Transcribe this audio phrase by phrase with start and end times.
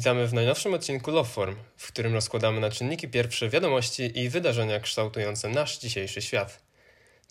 [0.00, 5.48] Witamy w najnowszym odcinku Loveform, w którym rozkładamy na czynniki pierwsze wiadomości i wydarzenia kształtujące
[5.48, 6.62] nasz dzisiejszy świat.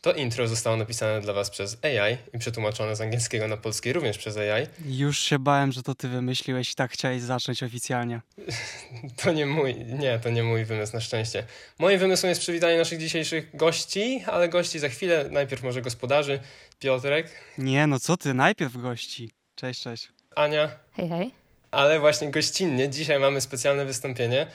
[0.01, 4.17] To intro zostało napisane dla Was przez AI i przetłumaczone z angielskiego na polski również
[4.17, 4.67] przez AI.
[4.85, 8.21] Już się bałem, że to ty wymyśliłeś i tak chciałeś zacząć oficjalnie.
[9.23, 11.43] To nie mój, nie, to nie mój wymysł na szczęście.
[11.79, 15.25] Moim wymysłem jest przywitanie naszych dzisiejszych gości, ale gości za chwilę.
[15.31, 16.39] Najpierw może gospodarzy.
[16.79, 19.31] Piotrek, Nie, no co ty, najpierw gości.
[19.55, 20.09] Cześć, cześć.
[20.35, 21.38] Ania, Hej, hej.
[21.71, 24.47] Ale właśnie gościnnie dzisiaj mamy specjalne wystąpienie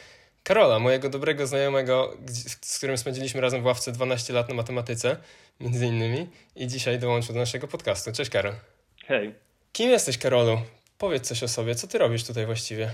[0.42, 2.16] Karola, mojego dobrego znajomego,
[2.62, 5.16] z którym spędziliśmy razem w ławce 12 lat na matematyce,
[5.60, 8.12] między innymi, i dzisiaj dołączył do naszego podcastu.
[8.12, 8.52] Cześć Karol.
[9.06, 9.34] Hej,
[9.72, 10.58] Kim jesteś, Karolu?
[10.98, 11.74] Powiedz coś o sobie.
[11.74, 12.91] Co ty robisz tutaj właściwie?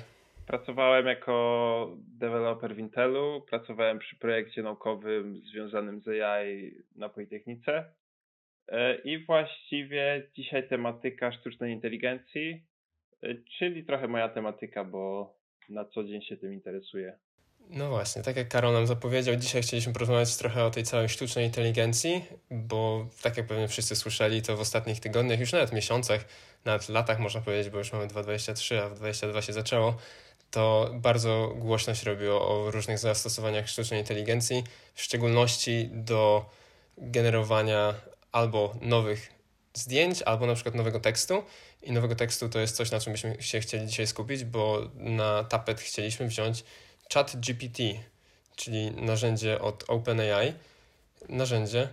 [0.47, 7.85] pracowałem jako deweloper w Intelu, pracowałem przy projekcie naukowym związanym z AI na Politechnice
[8.71, 12.63] E, i właściwie dzisiaj tematyka sztucznej inteligencji,
[13.59, 15.35] czyli trochę moja tematyka, bo
[15.69, 17.19] na co dzień się tym interesuję.
[17.69, 21.47] No właśnie, tak jak Karol nam zapowiedział, dzisiaj chcieliśmy porozmawiać trochę o tej całej sztucznej
[21.47, 26.25] inteligencji, bo tak jak pewnie wszyscy słyszeli, to w ostatnich tygodniach, już nawet miesiącach,
[26.65, 29.97] nawet latach można powiedzieć, bo już mamy 2023, a w 2022 się zaczęło,
[30.51, 36.51] to bardzo głośno się robiło o różnych zastosowaniach sztucznej inteligencji, w szczególności do
[36.99, 37.95] generowania
[38.33, 39.33] albo nowych
[39.75, 41.43] zdjęć, albo na przykład nowego tekstu.
[41.83, 45.45] I nowego tekstu to jest coś, na czym byśmy się chcieli dzisiaj skupić, bo na
[45.45, 46.65] tapet chcieliśmy wziąć
[47.15, 47.79] ChatGPT,
[48.57, 50.53] czyli narzędzie od OpenAI.
[51.29, 51.89] Narzędzie.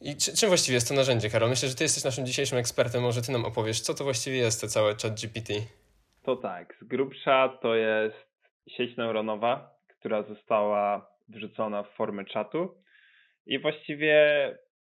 [0.00, 1.50] I czy, czym właściwie jest to narzędzie, Karol?
[1.50, 3.02] Myślę, że ty jesteś naszym dzisiejszym ekspertem.
[3.02, 5.52] Może ty nam opowiesz, co to właściwie jest to całe ChatGPT.
[6.22, 8.16] To tak, z grubsza to jest
[8.68, 12.74] sieć neuronowa, która została wrzucona w formę czatu
[13.46, 14.14] i właściwie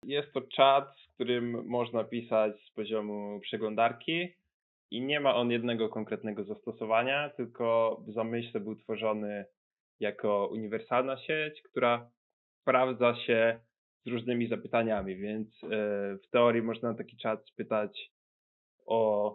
[0.02, 4.28] jest to czat, którym można pisać z poziomu przeglądarki
[4.90, 9.44] i nie ma on jednego konkretnego zastosowania, tylko w zamyśle był tworzony
[10.00, 12.10] jako uniwersalna sieć, która
[12.60, 13.60] sprawdza się
[14.06, 15.68] z różnymi zapytaniami, więc e,
[16.16, 18.10] w teorii można taki czat spytać
[18.86, 19.30] o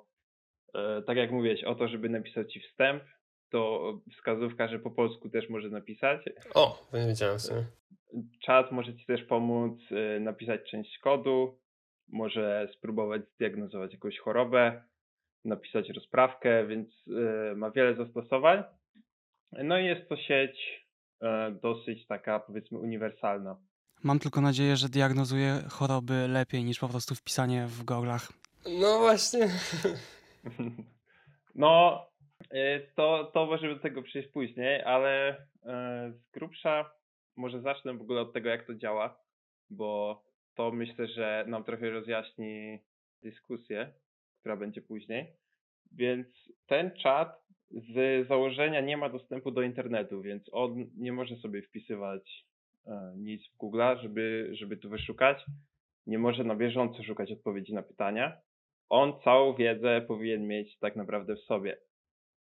[0.75, 3.03] e, tak jak mówiłeś, o to, żeby napisać ci wstęp,
[3.49, 6.21] to wskazówka, że po polsku też może napisać.
[6.53, 7.65] O, to nie wiedziałem w sumie.
[8.41, 11.60] Czat może ci też pomóc e, napisać część kodu,
[12.11, 14.83] może spróbować zdiagnozować jakąś chorobę,
[15.45, 16.89] napisać rozprawkę, więc
[17.51, 18.63] e, ma wiele zastosowań.
[19.51, 20.85] No i jest to sieć
[21.21, 23.57] e, dosyć taka, powiedzmy, uniwersalna.
[24.03, 28.27] Mam tylko nadzieję, że diagnozuje choroby lepiej niż po prostu wpisanie w goglach.
[28.81, 29.47] No właśnie.
[31.55, 32.05] No,
[32.53, 35.37] y, to, to możemy do tego przejść później, ale y,
[36.13, 36.91] z grubsza
[37.35, 39.17] może zacznę w ogóle od tego, jak to działa,
[39.69, 40.21] bo
[40.55, 42.79] to myślę, że nam trochę rozjaśni
[43.23, 43.93] dyskusję,
[44.39, 45.33] która będzie później.
[45.91, 46.27] Więc
[46.67, 47.41] ten czat
[47.71, 52.45] z założenia nie ma dostępu do internetu, więc on nie może sobie wpisywać
[52.85, 55.45] e, nic w Google, żeby, żeby tu wyszukać.
[56.07, 58.41] Nie może na bieżąco szukać odpowiedzi na pytania
[58.91, 61.77] on całą wiedzę powinien mieć tak naprawdę w sobie.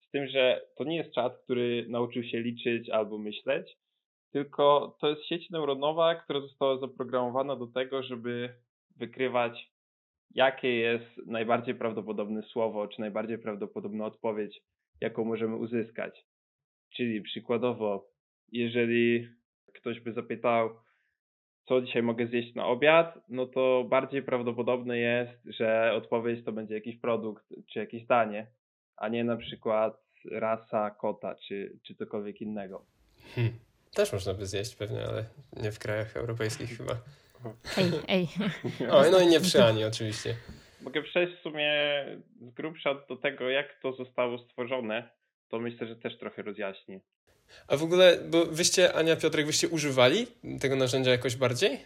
[0.06, 3.76] Z tym, że to nie jest czat, który nauczył się liczyć albo myśleć,
[4.32, 8.54] tylko to jest sieć neuronowa, która została zaprogramowana do tego, żeby
[8.96, 9.70] wykrywać,
[10.34, 14.62] jakie jest najbardziej prawdopodobne słowo, czy najbardziej prawdopodobna odpowiedź,
[15.00, 16.24] jaką możemy uzyskać.
[16.90, 18.08] Czyli przykładowo,
[18.52, 19.28] jeżeli
[19.74, 20.70] ktoś by zapytał,
[21.64, 26.74] co dzisiaj mogę zjeść na obiad, no to bardziej prawdopodobne jest, że odpowiedź to będzie
[26.74, 28.46] jakiś produkt czy jakieś danie,
[28.96, 32.84] a nie na przykład rasa kota czy, czy cokolwiek innego.
[33.34, 33.52] Hmm.
[33.94, 35.24] Też można by zjeść pewnie, ale
[35.56, 36.96] nie w krajach europejskich chyba.
[37.76, 38.28] Ej, ej.
[38.92, 40.36] O, no i nie przy Ani oczywiście.
[40.80, 41.72] Mogę przejść w sumie
[42.40, 45.10] z grubsza do tego, jak to zostało stworzone,
[45.48, 47.00] to myślę, że też trochę rozjaśni.
[47.68, 50.26] A w ogóle, bo wyście, Ania, Piotrek, wyście używali
[50.60, 51.78] tego narzędzia jakoś bardziej?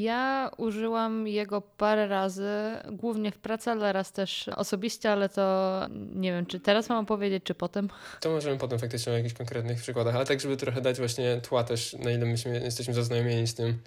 [0.00, 2.50] Ja użyłam jego parę razy,
[2.92, 5.80] głównie w pracy, ale raz też osobiście, ale to
[6.14, 7.88] nie wiem, czy teraz mam powiedzieć, czy potem.
[8.20, 11.64] To możemy potem faktycznie o jakichś konkretnych przykładach, ale tak, żeby trochę dać właśnie tła
[11.64, 13.78] też, na ile myśmy jesteśmy zaznajomieni z tym.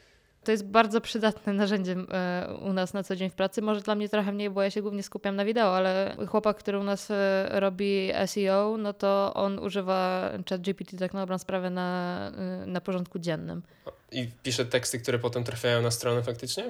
[0.47, 3.61] To jest bardzo przydatne narzędzie e, u nas na co dzień w pracy.
[3.61, 6.79] Może dla mnie trochę mniej, bo ja się głównie skupiam na wideo, ale chłopak, który
[6.79, 12.31] u nas e, robi SEO, no to on używa ChatGPT tak na dobrą sprawę na,
[12.63, 13.61] e, na porządku dziennym.
[14.11, 16.69] I pisze teksty, które potem trafiają na stronę faktycznie?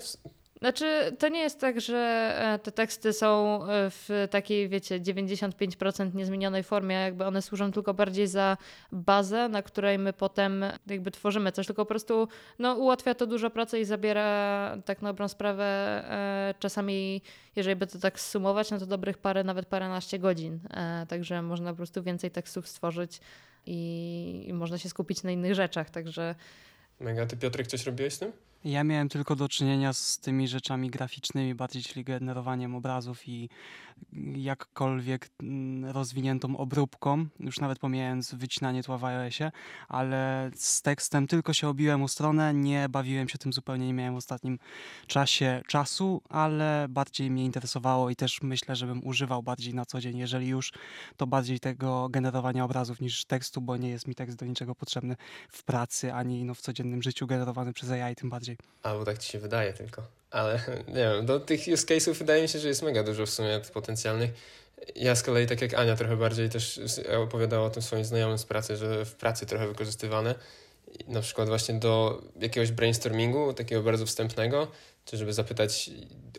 [0.60, 1.98] Znaczy, to nie jest tak, że
[2.38, 7.94] e, te teksty są e, w takiej, wiecie, 95% niezmienionej formie, jakby one służą tylko
[7.94, 8.58] bardziej za
[8.92, 12.28] bazę, na której my potem jakby tworzymy coś, tylko po prostu
[12.60, 17.22] no, ułatwia to dużo pracy i zabiera tak na dobrą sprawę e, czasami,
[17.56, 20.60] jeżeli by to tak sumować, no to dobrych parę, nawet paręnaście godzin.
[21.08, 23.22] Także można po prostu więcej tekstów stworzyć
[23.66, 26.36] i, można się skupić na innych rzeczach, także...
[27.00, 28.32] Mega, ty Piotrek coś robiłeś z tym?
[28.64, 33.50] Ja miałem tylko do czynienia z tymi rzeczami graficznymi, bardziej czyli generowaniem obrazów i
[34.36, 39.52] jakkolwiek mm, rozwiniętą obróbką, już nawet pomijając wycinanie tła w iOSie,
[39.88, 44.14] ale z tekstem tylko się obiłem o stronę, nie bawiłem się tym zupełnie, nie miałem
[44.14, 44.60] w ostatnim
[45.08, 50.18] czasie czasu, ale bardziej mnie interesowało i też myślę, żebym używał bardziej na co dzień,
[50.18, 50.74] jeżeli już,
[51.18, 55.16] to bardziej tego generowania obrazów niż tekstu, bo nie jest mi tekst do niczego potrzebny
[55.50, 58.58] w pracy, ani no, w codziennym życiu generowany przez AI tym bardziej.
[58.84, 60.17] Albo tak ci się wydaje tylko.
[60.32, 63.30] Ale nie wiem, do tych use case'ów wydaje mi się, że jest mega dużo w
[63.30, 64.32] sumie potencjalnych.
[64.96, 66.80] Ja z kolei, tak jak Ania, trochę bardziej też
[67.24, 70.36] opowiadała o tym swoim znajomym z pracy, że w pracy trochę wykorzystywane.
[71.08, 74.68] Na przykład właśnie do jakiegoś brainstormingu, takiego bardzo wstępnego,
[75.06, 75.90] czy żeby zapytać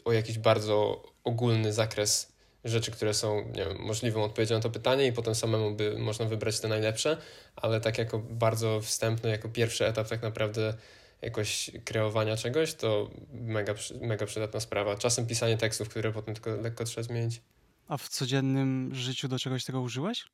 [0.04, 2.32] o jakiś bardzo ogólny zakres
[2.64, 6.24] rzeczy, które są nie wiem, możliwą odpowiedzią na to pytanie i potem samemu by można
[6.24, 7.16] wybrać te najlepsze,
[7.56, 10.74] ale tak jako bardzo wstępny, jako pierwszy etap tak naprawdę
[11.22, 14.96] jakoś kreowania czegoś, to mega, mega przydatna sprawa.
[14.96, 17.40] Czasem pisanie tekstów, które potem tylko lekko trzeba zmienić.
[17.88, 20.24] A w codziennym życiu do czegoś tego użyłeś?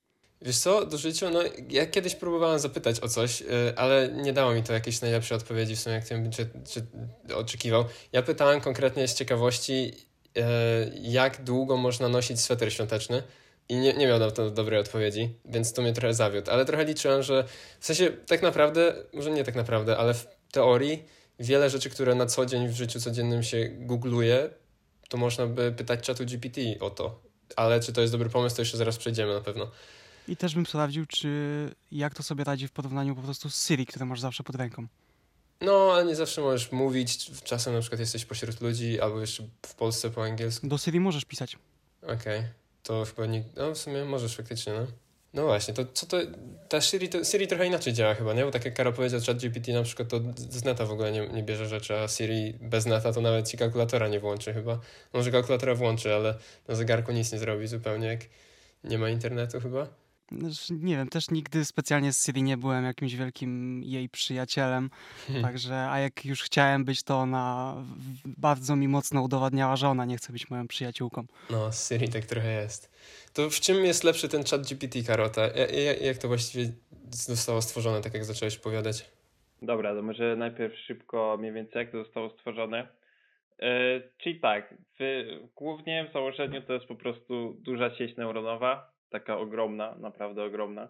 [0.43, 4.55] Wiesz co, do życia, no ja kiedyś próbowałem zapytać o coś, yy, ale nie dało
[4.55, 6.87] mi to jakiejś najlepszej odpowiedzi w sumie, jak tym czy, czy
[7.37, 7.85] oczekiwał.
[8.13, 9.93] Ja pytałem konkretnie z ciekawości,
[10.35, 10.43] yy,
[11.03, 13.23] jak długo można nosić sweter świąteczny
[13.69, 16.85] i nie, nie miał na to dobrej odpowiedzi, więc to mnie trochę zawiódł, ale trochę
[16.85, 17.45] liczyłem, że
[17.81, 21.05] w sensie tak naprawdę, może nie tak naprawdę, ale w teorii
[21.39, 24.51] wiele rzeczy, które na co dzień w życiu codziennym się googluje,
[25.09, 27.21] to można by pytać czatu GPT o to.
[27.57, 29.71] Ale czy to jest dobry pomysł, to jeszcze zaraz przejdziemy na pewno.
[30.29, 31.29] I też bym sprawdził, czy
[31.93, 34.87] jak to sobie radzi w porównaniu po prostu z Siri, które masz zawsze pod ręką.
[35.61, 37.31] No, ale nie zawsze możesz mówić.
[37.45, 40.67] Czasem na przykład jesteś pośród ludzi, albo jeszcze w Polsce po angielsku.
[40.67, 41.59] Do Siri możesz pisać.
[42.03, 42.15] Okej.
[42.15, 42.49] Okay.
[42.83, 43.45] To chyba nie...
[43.57, 44.87] No, w sumie możesz faktycznie, no.
[45.35, 46.17] No właśnie, to co to,
[46.69, 48.45] ta Siri, to, Siri trochę inaczej działa chyba, nie?
[48.45, 51.43] Bo tak jak Karol powiedział, ChatGPT na przykład to z neta w ogóle nie, nie
[51.43, 54.81] bierze rzeczy, a Siri bez neta to nawet ci kalkulatora nie włączy chyba.
[55.13, 56.35] Może kalkulatora włączy, ale
[56.69, 58.21] na zegarku nic nie zrobi zupełnie, jak
[58.85, 60.04] nie ma internetu chyba.
[60.71, 64.91] Nie wiem, też nigdy specjalnie z Siri nie byłem jakimś wielkim jej przyjacielem,
[65.27, 65.45] hmm.
[65.45, 67.77] także, a jak już chciałem być, to ona
[68.25, 71.25] bardzo mi mocno udowadniała, że ona nie chce być moją przyjaciółką.
[71.51, 72.91] No, z Siri tak trochę jest.
[73.33, 75.43] To w czym jest lepszy ten chat GPT, Karota?
[76.01, 76.69] Jak to właściwie
[77.11, 79.11] zostało stworzone, tak jak zacząłeś opowiadać?
[79.63, 82.89] Dobra, to może najpierw szybko mniej więcej jak to zostało stworzone.
[83.59, 85.25] Yy, czyli tak, w,
[85.57, 90.89] głównie w założeniu to jest po prostu duża sieć neuronowa, taka ogromna, naprawdę ogromna.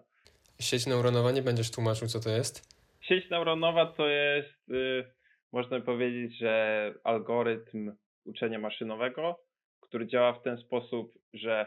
[0.59, 2.75] Sieć neuronowa, nie będziesz tłumaczył co to jest?
[3.01, 5.11] Sieć neuronowa to jest, yy,
[5.51, 7.91] można powiedzieć, że algorytm
[8.25, 9.39] uczenia maszynowego,
[9.81, 11.65] który działa w ten sposób, że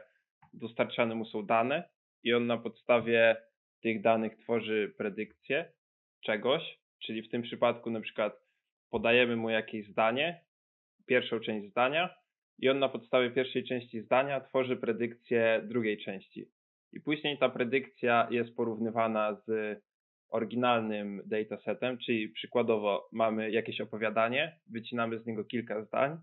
[0.53, 1.89] dostarczane mu są dane
[2.23, 3.37] i on na podstawie
[3.83, 5.73] tych danych tworzy predykcję
[6.21, 8.33] czegoś, czyli w tym przypadku na przykład
[8.91, 10.45] podajemy mu jakieś zdanie,
[11.07, 12.15] pierwszą część zdania
[12.59, 16.49] i on na podstawie pierwszej części zdania tworzy predykcję drugiej części.
[16.93, 19.79] I później ta predykcja jest porównywana z
[20.29, 26.19] oryginalnym datasetem, czyli przykładowo mamy jakieś opowiadanie, wycinamy z niego kilka zdań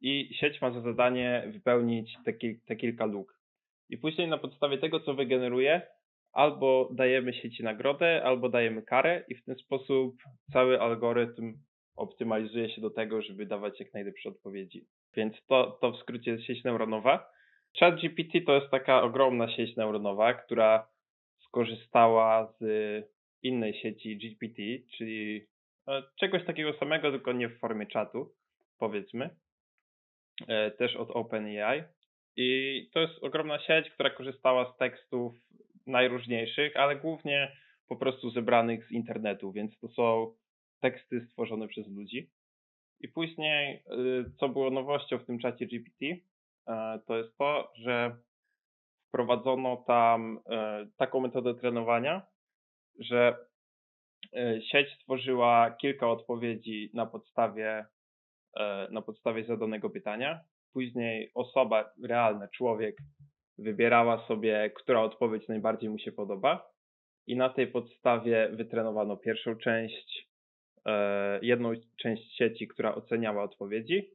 [0.00, 2.32] i sieć ma za zadanie wypełnić te,
[2.66, 3.40] te kilka luk.
[3.88, 5.82] I później na podstawie tego, co wygeneruje,
[6.32, 10.16] albo dajemy sieci nagrodę, albo dajemy karę i w ten sposób
[10.52, 11.58] cały algorytm
[11.96, 14.86] optymalizuje się do tego, żeby dawać jak najlepsze odpowiedzi.
[15.16, 17.30] Więc to, to w skrócie jest sieć neuronowa.
[17.78, 20.88] ChatGPT to jest taka ogromna sieć neuronowa, która
[21.38, 22.64] skorzystała z
[23.42, 24.62] innej sieci GPT,
[24.96, 25.46] czyli
[25.88, 28.32] e, czegoś takiego samego, tylko nie w formie czatu,
[28.78, 29.30] powiedzmy,
[30.48, 31.82] e, też od OpenAI.
[32.36, 35.34] I to jest ogromna sieć, która korzystała z tekstów
[35.86, 37.56] najróżniejszych, ale głównie
[37.88, 40.34] po prostu zebranych z internetu, więc to są
[40.80, 42.30] teksty stworzone przez ludzi.
[43.00, 46.20] I później, y, co było nowością w tym czacie GPT, y,
[47.06, 48.16] to jest to, że
[49.08, 52.26] wprowadzono tam y, taką metodę trenowania,
[52.98, 53.36] że
[54.70, 57.86] sieć stworzyła kilka odpowiedzi na podstawie,
[58.90, 60.40] na podstawie zadanego pytania.
[60.72, 62.96] Później osoba realna, człowiek
[63.58, 66.70] wybierała sobie, która odpowiedź najbardziej mu się podoba.
[67.26, 70.29] I na tej podstawie wytrenowano pierwszą część, e,
[71.42, 74.10] jedną część sieci, która oceniała odpowiedzi,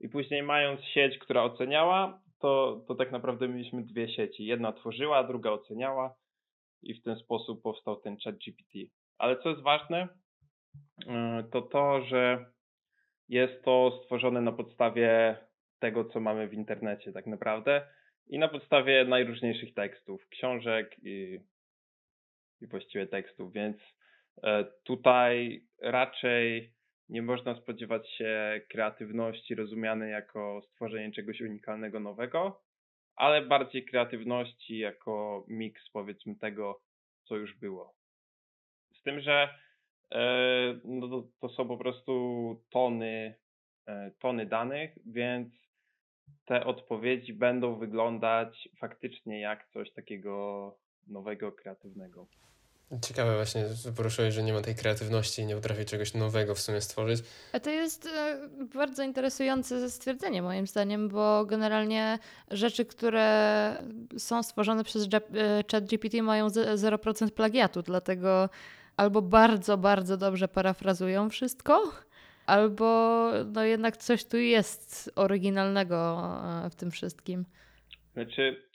[0.00, 4.44] I później mając sieć, która oceniała, to, to tak naprawdę mieliśmy dwie sieci.
[4.44, 6.14] Jedna tworzyła, druga oceniała.
[6.82, 8.78] I w ten sposób powstał ten chat GPT.
[9.18, 10.08] Ale co jest ważne,
[11.08, 12.44] e, to to, że
[13.28, 15.36] jest to stworzone na podstawie
[15.78, 17.88] tego, co mamy w internecie tak naprawdę.
[18.26, 21.38] I na podstawie najróżniejszych tekstów, książek i,
[22.60, 23.97] i właściwie tekstów, więc e,
[24.84, 26.72] tutaj raczej
[27.08, 32.62] nie można spodziewać się kreatywności rozumianej jako stworzenie czegoś unikalnego, nowego,
[33.16, 36.80] ale bardziej kreatywności jako miks powiedzmy tego,
[37.24, 37.94] co już było.
[38.94, 39.48] Z tym, że
[40.14, 42.12] e, no to, to, są po prostu
[42.70, 43.34] tony,
[43.86, 45.54] e, tony danych, więc
[46.46, 50.76] te odpowiedzi będą wyglądać faktycznie jak coś takiego
[51.06, 52.26] nowego, kreatywnego.
[53.02, 56.60] Ciekawe właśnie, że poruszyłeś, że nie ma tej kreatywności i nie potrafi czegoś nowego w
[56.60, 57.20] sumie stworzyć.
[57.52, 62.18] A to jest e, bardzo interesujące stwierdzenie moim zdaniem, bo generalnie
[62.50, 63.76] rzeczy, które
[64.18, 68.48] są stworzone przez e, ChatGPT mają 0% plagiatu, dlatego
[68.96, 71.92] albo bardzo, bardzo dobrze parafrazują wszystko,
[72.46, 76.30] albo no jednak coś tu jest oryginalnego
[76.64, 77.44] e, w tym wszystkim.
[78.14, 78.67] Znaczy,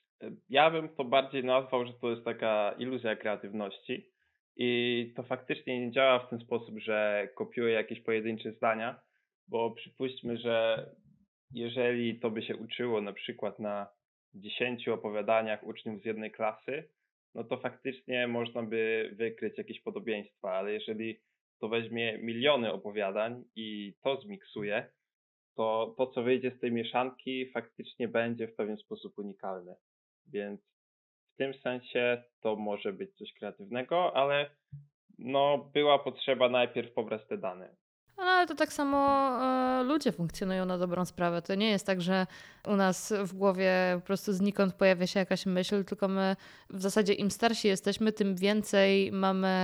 [0.50, 4.10] ja bym to bardziej nazwał, że to jest taka iluzja kreatywności
[4.56, 9.00] i to faktycznie nie działa w ten sposób, że kopiuje jakieś pojedyncze zdania,
[9.48, 10.89] bo przypuśćmy, że
[11.51, 13.88] jeżeli to by się uczyło na przykład na
[14.34, 16.89] 10 opowiadaniach uczniów z jednej klasy,
[17.36, 21.20] no to faktycznie można by wykryć jakieś podobieństwa, ale jeżeli
[21.60, 24.92] to weźmie miliony opowiadań i to zmiksuje,
[25.56, 29.75] to to, co wyjdzie z tej mieszanki, faktycznie będzie w pewien sposób unikalne.
[30.25, 30.62] Więc
[31.34, 34.50] w tym sensie to może być coś kreatywnego, ale
[35.20, 37.75] no, była potrzeba najpierw pobrać te dane.
[38.18, 38.98] No ale to tak samo
[39.42, 41.42] e, ludzie funkcjonują na dobrą sprawę.
[41.42, 42.27] To nie jest tak, że
[42.68, 46.36] u nas w głowie po prostu znikąd pojawia się jakaś myśl, tylko my
[46.70, 49.58] w zasadzie im starsi jesteśmy, tym więcej mamy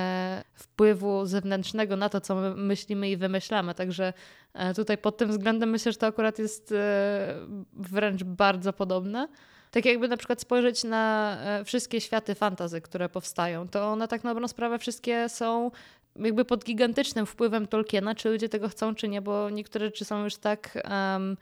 [0.54, 3.76] wpływu zewnętrznego na to, co my myślimy i wymyślamy.
[3.76, 4.14] Także
[4.54, 7.36] e, tutaj pod tym względem myślę, że to akurat jest e,
[7.74, 9.28] wręcz bardzo podobne.
[9.72, 14.24] Tak jakby na przykład spojrzeć na e, wszystkie światy fantazy, które powstają, to one tak
[14.24, 15.72] na dobrą sprawę wszystkie są
[16.16, 20.24] jakby pod gigantycznym wpływem Tolkiena, czy ludzie tego chcą, czy nie, bo niektóre rzeczy są
[20.24, 21.38] już tak, um,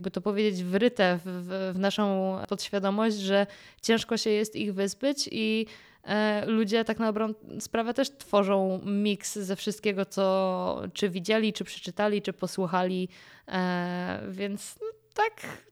[0.00, 3.46] by to powiedzieć, wryte w, w, naszą podświadomość, że
[3.82, 5.66] ciężko się jest ich wyzbyć i
[6.04, 11.64] e, ludzie tak na dobrą sprawę też tworzą miks ze wszystkiego, co czy widzieli, czy
[11.64, 13.08] przeczytali, czy posłuchali,
[13.48, 15.67] e, więc no, tak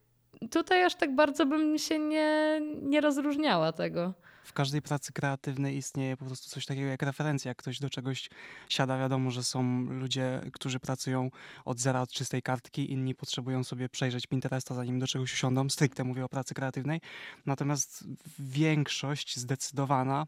[0.50, 4.14] tutaj aż tak bardzo bym się nie, nie rozróżniała tego.
[4.44, 7.48] W każdej pracy kreatywnej istnieje po prostu coś takiego jak referencja.
[7.48, 8.30] Jak ktoś do czegoś
[8.68, 11.30] siada, wiadomo, że są ludzie, którzy pracują
[11.64, 15.68] od zera, od czystej kartki, inni potrzebują sobie przejrzeć Pinteresta, zanim do czegoś usiądą.
[15.68, 17.00] Stricte mówię o pracy kreatywnej.
[17.46, 18.04] Natomiast
[18.38, 20.26] większość zdecydowana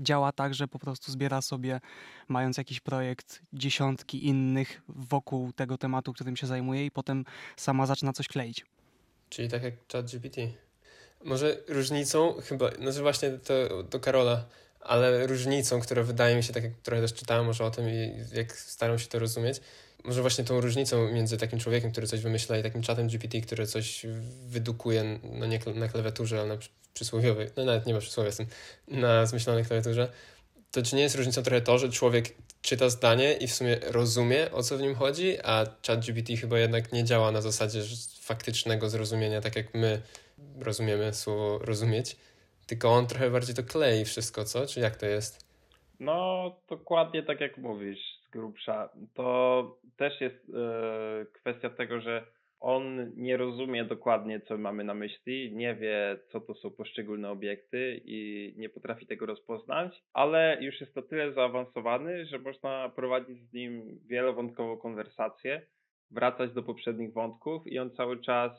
[0.00, 1.80] działa tak, że po prostu zbiera sobie,
[2.28, 7.24] mając jakiś projekt, dziesiątki innych wokół tego tematu, którym się zajmuje i potem
[7.56, 8.64] sama zaczyna coś kleić.
[9.32, 10.36] Czyli tak jak ChatGPT.
[11.24, 14.44] Może różnicą, chyba, znaczy właśnie to do Karola,
[14.80, 18.14] ale różnicą, która wydaje mi się, tak jak trochę też czytałem może o tym i
[18.34, 19.60] jak staram się to rozumieć,
[20.04, 23.66] może właśnie tą różnicą między takim człowiekiem, który coś wymyśla i takim czatem GPT, który
[23.66, 24.06] coś
[24.46, 26.58] wydukuje, no nie na klawiaturze, ale na
[26.94, 28.30] przysłowiowej, no nawet nie ma przysłowia,
[28.88, 30.08] na zmyślonej klawiaturze,
[30.72, 32.24] to czy nie jest różnicą trochę to, że człowiek
[32.62, 36.92] czyta zdanie i w sumie rozumie, o co w nim chodzi, a ChatGPT chyba jednak
[36.92, 37.80] nie działa na zasadzie
[38.20, 40.02] faktycznego zrozumienia, tak jak my
[40.60, 42.16] rozumiemy słowo rozumieć,
[42.66, 44.66] tylko on trochę bardziej to klei wszystko, co?
[44.66, 45.46] Czy jak to jest?
[46.00, 48.88] No, dokładnie tak jak mówisz, z grubsza.
[49.14, 52.26] To też jest yy, kwestia tego, że
[52.62, 58.00] on nie rozumie dokładnie, co mamy na myśli, nie wie, co to są poszczególne obiekty
[58.04, 63.52] i nie potrafi tego rozpoznać, ale już jest to tyle zaawansowany, że można prowadzić z
[63.52, 65.66] nim wielowątkową konwersację,
[66.10, 68.52] wracać do poprzednich wątków i on cały czas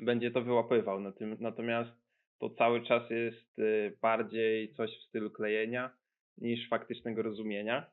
[0.00, 1.00] będzie to wyłapywał.
[1.40, 1.90] Natomiast
[2.38, 5.90] to cały czas jest y, bardziej coś w stylu klejenia
[6.38, 7.90] niż faktycznego rozumienia.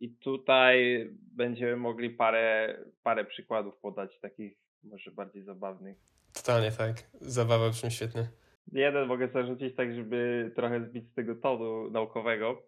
[0.00, 5.96] I tutaj będziemy mogli parę, parę przykładów podać takich może bardziej zabawnych.
[6.32, 6.96] Totalnie tak.
[7.20, 8.28] Zabawa brzmi świetnie.
[8.72, 12.62] Jeden mogę zarzucić tak, żeby trochę zbić z tego tonu naukowego.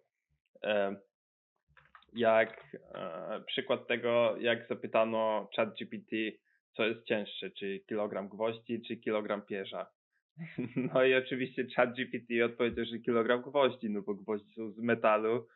[2.13, 6.11] Jak e, przykład tego, jak zapytano ChatGPT,
[6.77, 9.91] co jest cięższe, czy kilogram gwoździ, czy kilogram pierza.
[10.95, 15.47] No i oczywiście ChatGPT odpowiedział, że kilogram gwoździ, no bo gwoździ są z metalu,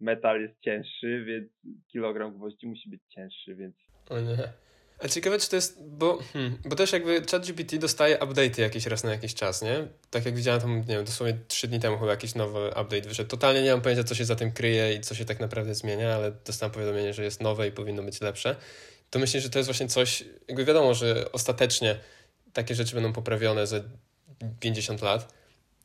[0.00, 1.50] metal jest cięższy, więc
[1.88, 3.76] kilogram gwoździ musi być cięższy, więc...
[4.10, 4.63] O nie.
[5.04, 9.04] A ciekawe, czy to jest, bo, hmm, bo też jakby ChatGPT dostaje update'y jakiś raz
[9.04, 9.88] na jakiś czas, nie?
[10.10, 13.30] Tak jak widziałem tam, nie wiem, dosłownie trzy dni temu chyba jakiś nowy update wyszedł.
[13.30, 16.14] Totalnie nie mam pojęcia, co się za tym kryje i co się tak naprawdę zmienia,
[16.14, 18.56] ale dostałem powiadomienie, że jest nowe i powinno być lepsze.
[19.10, 21.98] To myślę, że to jest właśnie coś, jakby wiadomo, że ostatecznie
[22.52, 23.80] takie rzeczy będą poprawione za
[24.60, 25.34] 50 lat,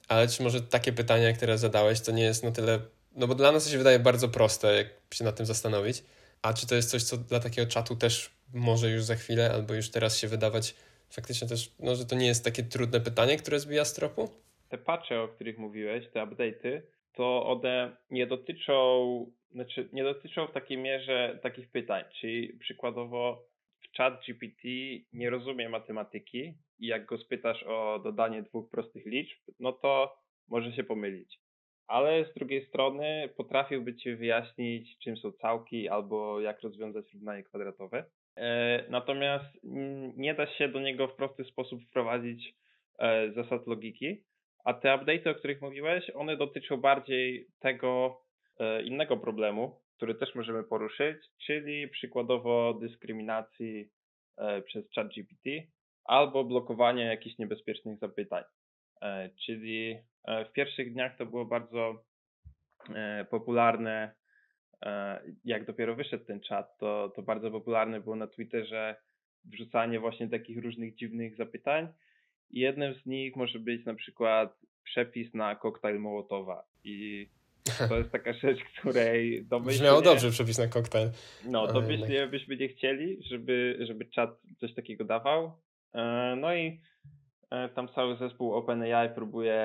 [0.07, 2.79] ale czy może takie pytania, teraz zadałeś, to nie jest na tyle,
[3.15, 6.03] no bo dla nas to się wydaje bardzo proste, jak się nad tym zastanowić,
[6.41, 9.73] a czy to jest coś, co dla takiego czatu też może już za chwilę, albo
[9.73, 10.75] już teraz się wydawać
[11.09, 14.29] faktycznie też, no, że to nie jest takie trudne pytanie, które zbija z tropu?
[14.69, 16.81] Te patche, o których mówiłeś, te update'y,
[17.13, 23.97] to one nie dotyczą, znaczy nie dotyczą w takiej mierze takich pytań, czyli przykładowo w
[23.97, 24.67] chat GPT
[25.13, 30.71] nie rozumie matematyki i jak go spytasz o dodanie dwóch prostych liczb, no to może
[30.71, 31.39] się pomylić.
[31.87, 38.05] Ale z drugiej strony potrafiłby ci wyjaśnić, czym są całki albo jak rozwiązać równanie kwadratowe.
[38.39, 39.59] E, natomiast
[40.17, 42.55] nie da się do niego w prosty sposób wprowadzić
[42.99, 44.23] e, zasad logiki,
[44.65, 48.21] a te update'y, o których mówiłeś, one dotyczą bardziej tego
[48.59, 53.89] e, innego problemu, który też możemy poruszyć, czyli przykładowo dyskryminacji
[54.65, 55.49] przez ChatGPT
[56.05, 58.43] albo blokowania jakichś niebezpiecznych zapytań.
[59.45, 59.97] Czyli
[60.49, 62.03] w pierwszych dniach to było bardzo
[63.29, 64.15] popularne
[65.45, 68.95] jak dopiero wyszedł ten czat, to, to bardzo popularne było na Twitterze
[69.45, 71.87] wrzucanie właśnie takich różnych dziwnych zapytań.
[72.49, 76.63] I jednym z nich może być na przykład przepis na koktajl Mołotowa.
[76.83, 77.27] I
[77.89, 79.77] to jest taka rzecz, której domyślnie...
[79.77, 81.09] Brzmiało dobrze przepis na koktajl.
[81.45, 85.51] No, domyślnie byśmy nie chcieli, żeby, żeby czat coś takiego dawał.
[85.93, 86.81] E, no i
[87.49, 89.61] e, tam cały zespół OpenAI próbuje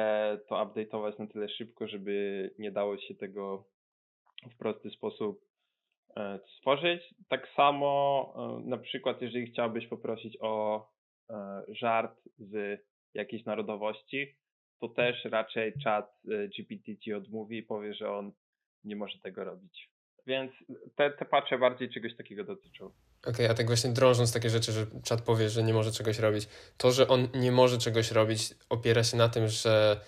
[0.48, 3.64] to update'ować na tyle szybko, żeby nie dało się tego
[4.50, 5.44] w prosty sposób
[6.16, 7.14] e, stworzyć.
[7.28, 10.86] Tak samo e, na przykład, jeżeli chciałbyś poprosić o
[11.30, 12.80] e, żart z
[13.14, 14.36] jakiejś narodowości,
[14.80, 16.20] to też raczej czat
[16.58, 18.32] GPT ci odmówi i powie, że on
[18.84, 19.90] nie może tego robić.
[20.26, 20.52] Więc
[20.96, 22.84] te, te patche bardziej czegoś takiego dotyczą.
[22.86, 26.18] Okej, okay, a tak właśnie drążąc takie rzeczy, że czat powie, że nie może czegoś
[26.18, 30.00] robić, to, że on nie może czegoś robić, opiera się na tym, że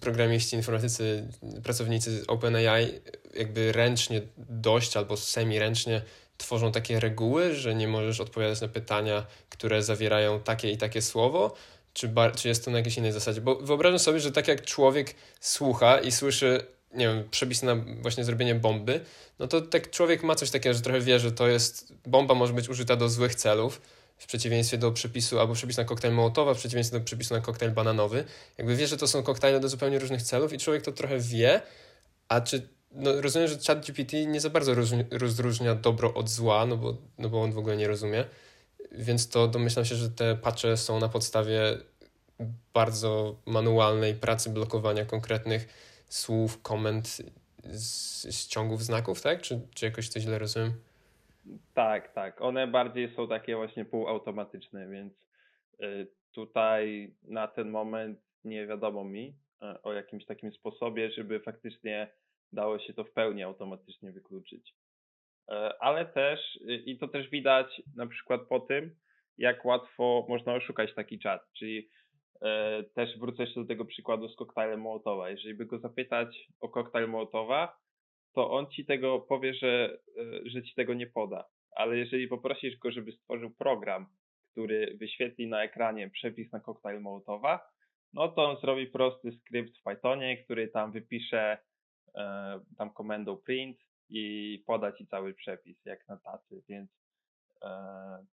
[0.00, 1.28] programiści, informatycy,
[1.62, 2.88] pracownicy OpenAI
[3.34, 6.02] jakby ręcznie dość albo semi-ręcznie
[6.38, 11.54] tworzą takie reguły, że nie możesz odpowiadać na pytania, które zawierają takie i takie słowo,
[11.92, 13.40] czy, bar- czy jest to na jakiejś innej zasadzie?
[13.40, 18.24] Bo wyobrażam sobie, że tak jak człowiek słucha i słyszy, nie wiem, przepis na właśnie
[18.24, 19.00] zrobienie bomby,
[19.38, 22.52] no to tak człowiek ma coś takiego, że trochę wie, że to jest, bomba może
[22.52, 23.80] być użyta do złych celów,
[24.24, 27.72] w przeciwieństwie do przepisu, albo przepis na koktajl Mołotowa, w przeciwieństwie do przepisu na koktajl
[27.72, 28.24] bananowy.
[28.58, 31.60] Jakby wie, że to są koktajle do zupełnie różnych celów i człowiek to trochę wie,
[32.28, 34.74] a czy no rozumiem, że chat GPT nie za bardzo
[35.10, 38.24] rozróżnia dobro od zła, no bo, no bo on w ogóle nie rozumie,
[38.92, 41.78] więc to domyślam się, że te patche są na podstawie
[42.74, 45.68] bardzo manualnej pracy blokowania konkretnych
[46.08, 47.22] słów, komend
[47.72, 49.42] z, z ciągów znaków, tak?
[49.42, 50.72] Czy, czy jakoś to źle rozumiem?
[51.74, 52.42] Tak, tak.
[52.42, 55.12] One bardziej są takie właśnie półautomatyczne, więc
[55.82, 62.12] y, tutaj na ten moment nie wiadomo mi y, o jakimś takim sposobie, żeby faktycznie
[62.52, 64.70] dało się to w pełni automatycznie wykluczyć.
[64.70, 68.96] Y, ale też, i to też widać na przykład po tym,
[69.38, 71.88] jak łatwo można oszukać taki czat, czyli
[72.94, 75.30] też wrócę jeszcze do tego przykładu z koktajlem Mołotowa.
[75.30, 77.76] Jeżeli by go zapytać o koktajl Mołotowa,
[78.34, 81.44] to on ci tego powie, że, e, że ci tego nie poda.
[81.70, 84.06] Ale jeżeli poprosisz go, żeby stworzył program,
[84.52, 87.60] który wyświetli na ekranie przepis na koktajl Mołotowa,
[88.12, 91.58] no to on zrobi prosty skrypt w Pythonie, który tam wypisze
[92.14, 96.90] e, tam komendą print i poda ci cały przepis, jak na tacy, więc
[97.62, 97.68] e,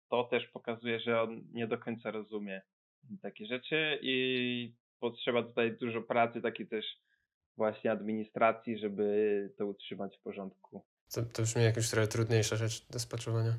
[0.10, 2.62] to też pokazuje, że on nie do końca rozumie
[3.22, 6.86] takie rzeczy i potrzeba tutaj dużo pracy, takiej też
[7.58, 10.84] właśnie administracji, żeby to utrzymać w porządku.
[11.14, 13.54] To, to brzmi jakoś trochę trudniejsza rzecz do spaczowania.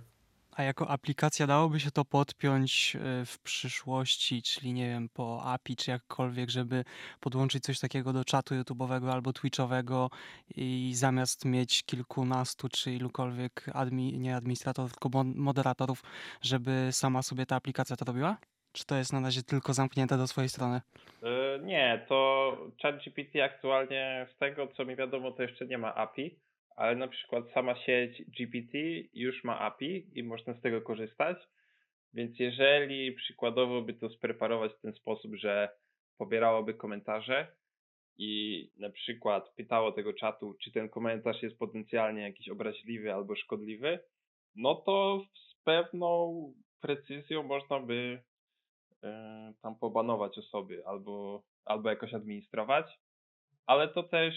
[0.50, 5.76] A jako aplikacja dałoby się to podpiąć e, w przyszłości, czyli nie wiem, po API
[5.76, 6.85] czy jakkolwiek, żeby
[7.20, 10.09] podłączyć coś takiego do czatu YouTube'owego albo Twitch'owego
[10.57, 16.03] i zamiast mieć kilkunastu czy ilukolwiek admi, nie administratorów, tylko moderatorów,
[16.42, 18.37] żeby sama sobie ta aplikacja to robiła?
[18.72, 20.80] Czy to jest na razie tylko zamknięte do swojej strony?
[21.22, 26.38] Yy, nie, to ChatGPT aktualnie z tego co mi wiadomo to jeszcze nie ma API,
[26.76, 28.78] ale na przykład sama sieć GPT
[29.14, 31.37] już ma API i można z tego korzystać.
[32.14, 35.68] Więc jeżeli przykładowo by to spreparować w ten sposób, że
[36.18, 37.46] pobierałoby komentarze
[38.18, 43.98] i na przykład pytało tego czatu, czy ten komentarz jest potencjalnie jakiś obraźliwy albo szkodliwy,
[44.56, 48.30] no to z pewną precyzją można by e,
[49.62, 52.98] tam pobanować osoby albo, albo jakoś administrować,
[53.66, 54.34] ale to też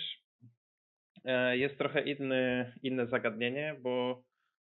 [1.26, 4.24] e, jest trochę inny, inne zagadnienie, bo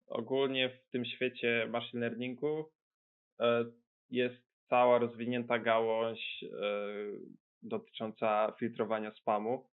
[0.08, 2.72] ogólnie w tym świecie machine learningu
[3.40, 3.66] e,
[4.10, 6.46] jest cała rozwinięta gałąź
[7.62, 9.70] dotycząca filtrowania spamu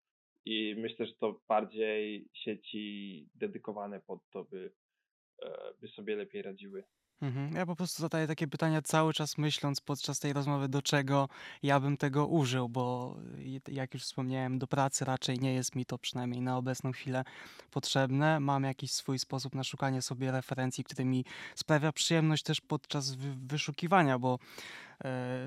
[0.45, 4.73] i myślę, że to bardziej sieci dedykowane pod to by,
[5.81, 6.85] by sobie lepiej radziły.
[7.23, 7.55] Mhm.
[7.55, 11.29] Ja po prostu zadaję takie pytania cały czas myśląc podczas tej rozmowy, do czego
[11.63, 13.17] ja bym tego użył, bo
[13.69, 17.25] jak już wspomniałem, do pracy raczej nie jest mi to przynajmniej na obecną chwilę
[17.71, 18.41] potrzebne.
[18.41, 23.15] Mam jakiś swój sposób na szukanie sobie referencji, który mi sprawia przyjemność też podczas
[23.47, 24.39] wyszukiwania, bo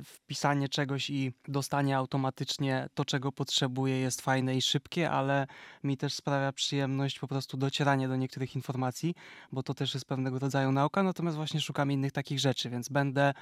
[0.03, 5.47] wpisanie czegoś i dostanie automatycznie to, czego potrzebuję, jest fajne i szybkie, ale
[5.83, 9.15] mi też sprawia przyjemność po prostu docieranie do niektórych informacji,
[9.51, 13.33] bo to też jest pewnego rodzaju nauka, natomiast właśnie szukam innych takich rzeczy, więc będę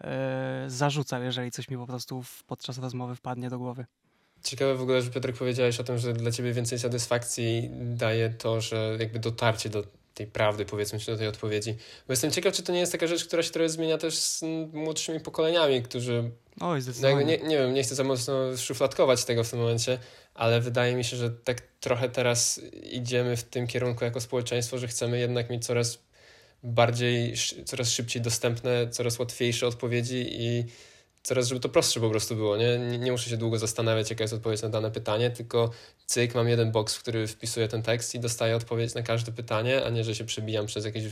[0.00, 3.86] e, zarzucał, jeżeli coś mi po prostu podczas rozmowy wpadnie do głowy.
[4.42, 8.60] Ciekawe w ogóle, że Piotrek powiedziałeś o tym, że dla ciebie więcej satysfakcji daje to,
[8.60, 11.74] że jakby dotarcie do tej prawdy, powiedzmy, czy do tej odpowiedzi.
[12.06, 14.42] Bo jestem ciekaw, czy to nie jest taka rzecz, która się trochę zmienia też z
[14.72, 16.30] młodszymi pokoleniami, którzy...
[16.60, 17.24] Oj, no zdecydowanie.
[17.24, 19.98] Nie, nie wiem, nie chcę za mocno szufladkować tego w tym momencie,
[20.34, 24.88] ale wydaje mi się, że tak trochę teraz idziemy w tym kierunku jako społeczeństwo, że
[24.88, 25.98] chcemy jednak mieć coraz
[26.62, 30.64] bardziej, coraz szybciej dostępne, coraz łatwiejsze odpowiedzi i
[31.22, 32.78] coraz, żeby to prostsze po prostu było, nie?
[32.78, 32.98] nie?
[32.98, 35.70] Nie muszę się długo zastanawiać, jaka jest odpowiedź na dane pytanie, tylko
[36.06, 39.84] cyk, mam jeden box, w który wpisuję ten tekst i dostaję odpowiedź na każde pytanie,
[39.84, 41.04] a nie, że się przebijam przez jakieś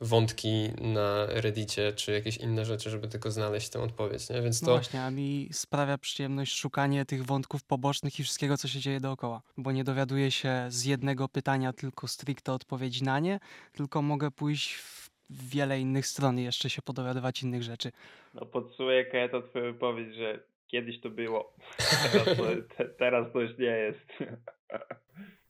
[0.00, 4.42] wątki na Reddicie, czy jakieś inne rzeczy, żeby tylko znaleźć tę odpowiedź, nie?
[4.42, 4.72] Więc no to...
[4.72, 9.00] No właśnie, a mi sprawia przyjemność szukanie tych wątków pobocznych i wszystkiego, co się dzieje
[9.00, 13.40] dookoła, bo nie dowiaduję się z jednego pytania tylko stricte odpowiedzi na nie,
[13.72, 17.92] tylko mogę pójść w wiele innych stron i jeszcze się podowiadywać innych rzeczy.
[18.34, 21.56] No podsuję to twoją wypowiedź, że kiedyś to było,
[22.12, 22.44] teraz to,
[22.76, 24.06] te, teraz to już nie jest.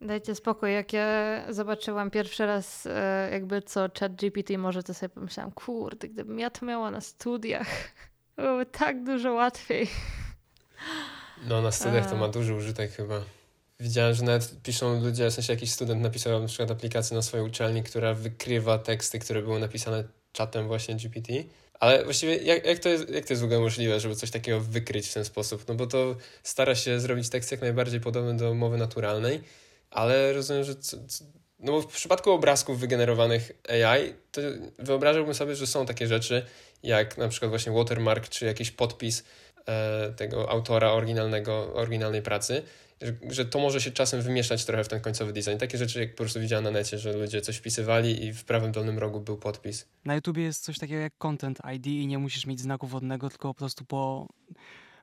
[0.00, 5.10] Dajcie spokój, jak ja zobaczyłam pierwszy raz e, jakby co chat GPT może, to sobie
[5.10, 7.68] pomyślałam, kurde, gdybym ja to miała na studiach,
[8.36, 9.86] byłoby tak dużo łatwiej.
[11.48, 13.20] No na studiach to ma duży użytek chyba.
[13.80, 17.46] Widziałem, że nawet piszą ludzie, w sensie jakiś student napisał na przykład aplikację na swojej
[17.46, 21.32] uczelni, która wykrywa teksty, które były napisane czatem właśnie GPT.
[21.80, 24.60] Ale właściwie jak, jak, to jest, jak to jest w ogóle możliwe, żeby coś takiego
[24.60, 25.68] wykryć w ten sposób?
[25.68, 29.40] No bo to stara się zrobić tekst jak najbardziej podobny do mowy naturalnej,
[29.90, 31.24] ale rozumiem, że co, co,
[31.58, 34.40] no bo w przypadku obrazków wygenerowanych AI, to
[34.78, 36.46] wyobrażałbym sobie, że są takie rzeczy,
[36.82, 39.24] jak na przykład właśnie watermark, czy jakiś podpis
[39.66, 42.62] e, tego autora oryginalnego, oryginalnej pracy,
[43.30, 45.56] że, to może się czasem wymieszać trochę w ten końcowy design.
[45.58, 48.72] Takie rzeczy, jak po prostu widziałem na necie, że ludzie coś wpisywali i w prawym
[48.72, 49.88] dolnym rogu był podpis.
[50.04, 53.48] Na YouTubie jest coś takiego jak Content ID i nie musisz mieć znaku wodnego, tylko
[53.48, 54.28] po prostu po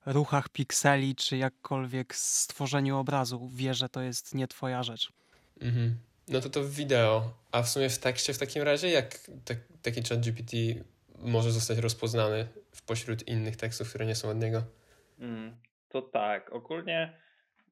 [0.06, 5.14] ruchach pikseli, czy jakkolwiek stworzeniu obrazu wie, że to jest nie twoja rzecz.
[5.62, 5.98] Mhm.
[6.28, 7.34] No to to w wideo.
[7.52, 10.58] A w sumie w tekście w takim razie, jak te, taki chat GPT
[11.18, 14.64] może zostać rozpoznany w pośród innych tekstów, które nie są od niego?
[15.20, 15.58] Mm,
[15.90, 16.54] to tak.
[16.54, 17.24] Ogólnie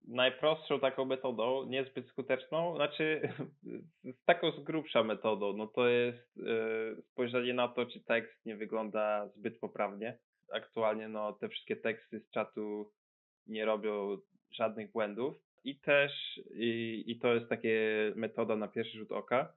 [0.08, 3.22] najprostszą taką metodą, niezbyt skuteczną, znaczy
[4.22, 8.56] z taką z grubsza metodą, no to jest yy, spojrzenie na to, czy tekst nie
[8.56, 10.18] wygląda zbyt poprawnie.
[10.54, 12.92] Aktualnie no te wszystkie teksty z czatu
[13.48, 14.18] nie robią
[14.52, 16.12] żadnych błędów i też
[16.54, 17.80] i, i to jest takie
[18.16, 19.54] metoda na pierwszy rzut oka,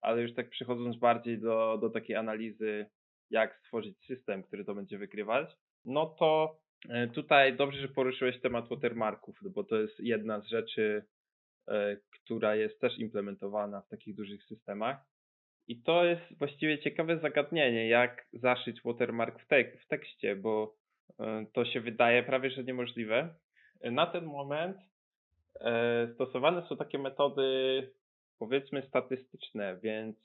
[0.00, 2.86] ale już tak przechodząc bardziej do, do takiej analizy,
[3.30, 6.58] jak stworzyć system, który to będzie wykrywać, no to
[7.14, 11.04] tutaj dobrze, że poruszyłeś temat watermarków, bo to jest jedna z rzeczy,
[11.68, 14.96] e, która jest też implementowana w takich dużych systemach.
[15.68, 20.76] I to jest właściwie ciekawe zagadnienie, jak zaszyć watermark w, tek w tekście, bo
[21.20, 23.34] e, to się wydaje prawie że niemożliwe.
[23.84, 24.76] Na ten moment
[26.14, 27.42] stosowane są takie metody,
[28.38, 30.16] powiedzmy, statystyczne, więc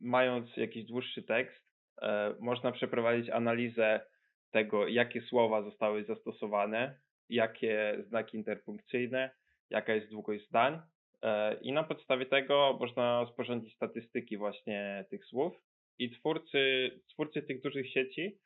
[0.00, 1.64] mając jakiś dłuższy tekst,
[2.40, 4.00] można przeprowadzić analizę
[4.54, 9.30] tego, jakie słowa zostały zastosowane, jakie znaki interpunkcyjne,
[9.70, 10.80] jaka jest długość zdań.
[11.22, 15.52] E, I na podstawie tego można sporządzić statystyki właśnie tych słów.
[15.98, 18.38] I twórcy, twórcy tych dużych sieci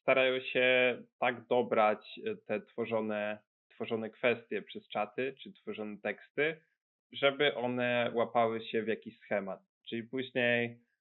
[0.00, 3.38] starają się tak dobrać te tworzone,
[3.70, 6.56] tworzone kwestie przez czaty czy tworzone teksty,
[7.12, 9.60] żeby one łapały się w jakiś schemat.
[9.88, 10.91] Czyli później E,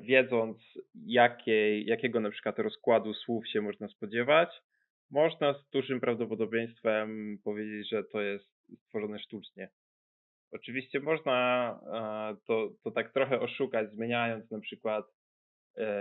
[0.00, 0.58] wiedząc
[0.94, 4.62] jakiej, jakiego na przykład rozkładu słów się można spodziewać,
[5.10, 9.68] można z dużym prawdopodobieństwem powiedzieć, że to jest stworzone sztucznie.
[10.52, 11.80] Oczywiście można
[12.46, 15.06] to, to tak trochę oszukać, zmieniając na przykład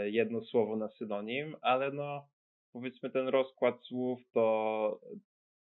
[0.05, 2.27] jedno słowo na synonim, ale no
[2.73, 4.99] powiedzmy ten rozkład słów to,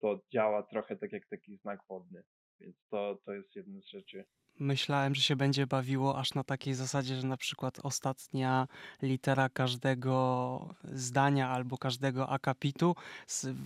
[0.00, 2.22] to działa trochę tak jak taki znak wodny,
[2.60, 4.24] więc to, to jest jedna z rzeczy.
[4.60, 8.68] Myślałem, że się będzie bawiło aż na takiej zasadzie, że na przykład ostatnia
[9.02, 12.96] litera każdego zdania albo każdego akapitu,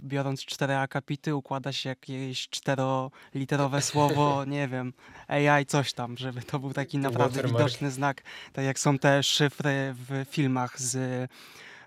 [0.05, 4.93] biorąc cztery akapity, układa się jakieś czteroliterowe słowo, nie wiem,
[5.29, 9.95] AI coś tam, żeby to był taki naprawdę widoczny znak, tak jak są te szyfry
[9.95, 11.31] w filmach z,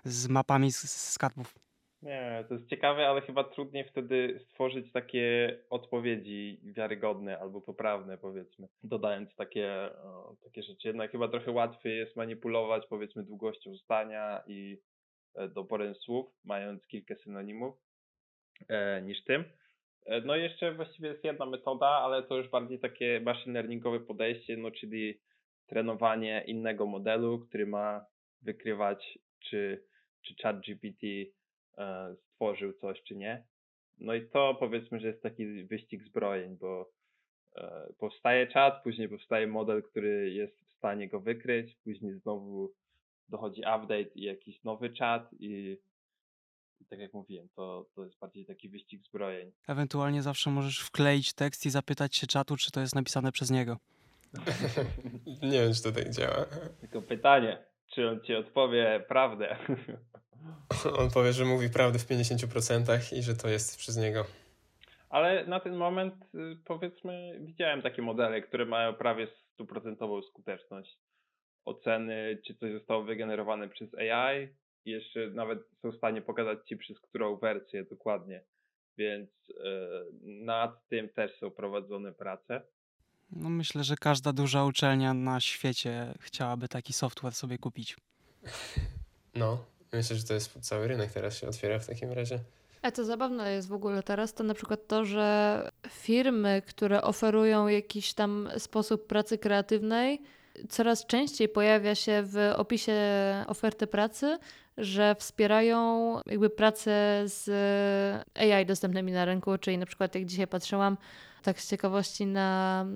[0.04, 1.65] z mapami z skarbów.
[2.02, 8.68] Nie, to jest ciekawe, ale chyba trudniej wtedy stworzyć takie odpowiedzi wiarygodne albo poprawne, powiedzmy,
[8.82, 10.88] dodając takie, o, takie rzeczy.
[10.88, 14.78] Jednak chyba trochę łatwiej jest manipulować, powiedzmy, długością zdania i
[15.34, 17.74] e, doborem słów, mając kilka synonimów,
[18.68, 19.44] e, niż tym.
[20.06, 24.00] E, no i jeszcze właściwie jest jedna metoda, ale to już bardziej takie machine learningowe
[24.00, 25.20] podejście, no czyli
[25.66, 28.06] trenowanie innego modelu, który ma
[28.42, 29.84] wykrywać, czy,
[30.22, 31.06] czy chat GPT
[32.16, 33.44] stworzył coś czy nie.
[33.98, 36.90] No i to powiedzmy, że jest taki wyścig zbrojeń, bo
[37.56, 42.72] e, powstaje czat, później powstaje model, który jest w stanie go wykryć, później znowu
[43.28, 45.78] dochodzi update i jakiś nowy czat i,
[46.80, 49.52] i tak jak mówiłem, to, to jest bardziej taki wyścig zbrojeń.
[49.68, 53.76] Ewentualnie zawsze możesz wkleić tekst i zapytać się czatu, czy to jest napisane przez niego.
[55.42, 56.44] Nie wiem, czy to tak działa.
[56.80, 59.56] Tylko pytanie, czy on ci odpowie prawdę?
[61.00, 64.24] On powie, że mówi prawdę w 50% i że to jest przez niego.
[65.10, 70.98] Ale na ten moment, y, powiedzmy, widziałem takie modele, które mają prawie stuprocentową skuteczność
[71.64, 74.48] oceny, czy coś zostało wygenerowane przez AI
[74.84, 78.42] i jeszcze nawet są w stanie pokazać ci przez którą wersję dokładnie.
[78.98, 82.62] Więc yy, nad tym też są prowadzone prace.
[83.30, 87.96] No myślę, że każda duża uczelnia na świecie chciałaby taki software sobie kupić.
[89.34, 92.38] No, Myślę, że to jest cały rynek teraz się otwiera w takim razie.
[92.82, 97.68] A co zabawne jest w ogóle teraz, to na przykład to, że firmy, które oferują
[97.68, 100.22] jakiś tam sposób pracy kreatywnej,
[100.68, 102.94] coraz częściej pojawia się w opisie
[103.46, 104.38] oferty pracy,
[104.78, 107.48] że wspierają jakby pracę z
[108.34, 110.96] AI dostępnymi na rynku, czyli na przykład jak dzisiaj patrzyłam
[111.42, 112.86] tak z ciekawości na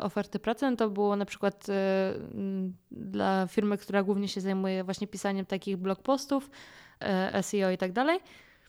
[0.00, 1.72] oferty pracy, no to było na przykład y,
[2.90, 6.50] dla firmy, która głównie się zajmuje właśnie pisaniem takich blog postów,
[7.38, 8.20] y, SEO i tak dalej.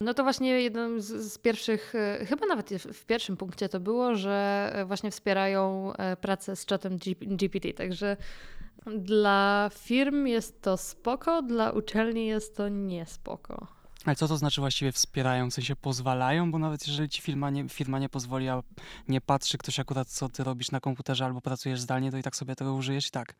[0.01, 1.93] No to właśnie jednym z, pierwszych,
[2.27, 7.73] chyba nawet w pierwszym punkcie to było, że właśnie wspierają pracę z czatem GPT.
[7.73, 8.17] Także
[8.97, 13.78] dla firm jest to spoko, dla uczelni jest to niespoko.
[14.05, 15.49] Ale co to znaczy właściwie wspierają?
[15.49, 16.51] W sensie pozwalają?
[16.51, 18.63] Bo nawet jeżeli ci firma nie, firma nie pozwoli, a
[19.07, 22.35] nie patrzy ktoś akurat, co ty robisz na komputerze albo pracujesz zdalnie, to i tak
[22.35, 23.35] sobie tego użyjesz i tak.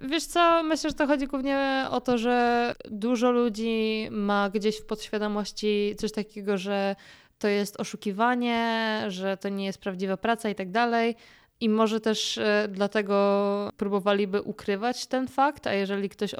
[0.00, 4.86] Wiesz co, myślę, że to chodzi głównie o to, że dużo ludzi ma gdzieś w
[4.86, 6.96] podświadomości coś takiego, że
[7.38, 11.16] to jest oszukiwanie, że to nie jest prawdziwa praca i tak dalej.
[11.60, 16.38] I może też e, dlatego próbowaliby ukrywać ten fakt, a jeżeli ktoś e,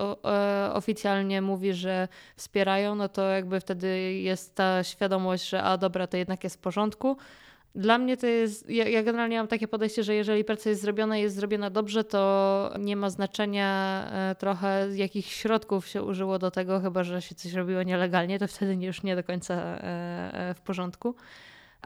[0.73, 6.17] oficjalnie mówi, że wspierają, no to jakby wtedy jest ta świadomość, że a dobra, to
[6.17, 7.17] jednak jest w porządku.
[7.75, 11.19] Dla mnie to jest, ja, ja generalnie mam takie podejście, że jeżeli praca jest zrobiona
[11.19, 16.51] i jest zrobiona dobrze, to nie ma znaczenia e, trochę jakich środków się użyło do
[16.51, 19.79] tego, chyba że się coś robiło nielegalnie, to wtedy już nie do końca
[20.55, 21.15] w porządku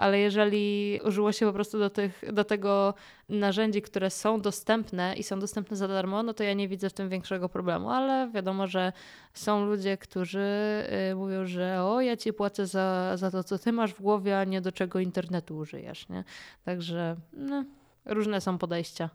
[0.01, 2.95] ale jeżeli użyło się po prostu do, tych, do tego
[3.29, 6.93] narzędzi, które są dostępne i są dostępne za darmo, no to ja nie widzę w
[6.93, 8.93] tym większego problemu, ale wiadomo, że
[9.35, 10.49] są ludzie, którzy
[11.11, 14.39] y, mówią, że o, ja ci płacę za, za to, co ty masz w głowie,
[14.39, 16.25] a nie do czego internetu użyjesz, nie?
[16.65, 17.65] Także no,
[18.05, 19.11] różne są podejścia.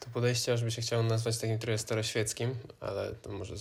[0.00, 3.54] To podejście, aż by się chciało nazwać takim trochę staroświeckim, ale to może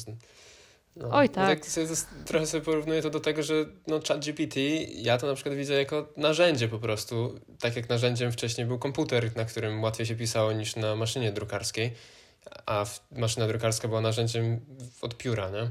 [0.95, 1.60] no, Oj, tak.
[1.60, 1.88] tak sobie,
[2.25, 3.54] trochę sobie porównuję to do tego, że
[3.88, 4.56] no, ChatGPT,
[4.95, 7.39] ja to na przykład widzę jako narzędzie po prostu.
[7.60, 11.93] Tak jak narzędziem wcześniej był komputer, na którym łatwiej się pisało niż na maszynie drukarskiej,
[12.65, 14.60] a maszyna drukarska była narzędziem
[15.02, 15.69] od pióra, nie?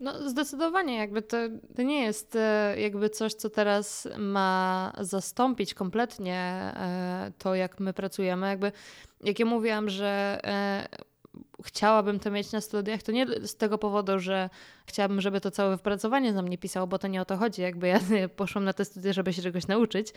[0.00, 1.36] No zdecydowanie, jakby to,
[1.76, 7.92] to nie jest e, jakby coś, co teraz ma zastąpić kompletnie e, to, jak my
[7.92, 8.48] pracujemy.
[8.48, 8.72] Jakby,
[9.24, 10.88] jak ja mówiłam, że e,
[11.64, 14.50] chciałabym to mieć na studiach, to nie z tego powodu, że
[14.86, 17.62] chciałabym, żeby to całe wypracowanie za mnie pisało, bo to nie o to chodzi.
[17.62, 18.00] Jakby ja
[18.36, 20.12] poszłam na te studia, żeby się czegoś nauczyć,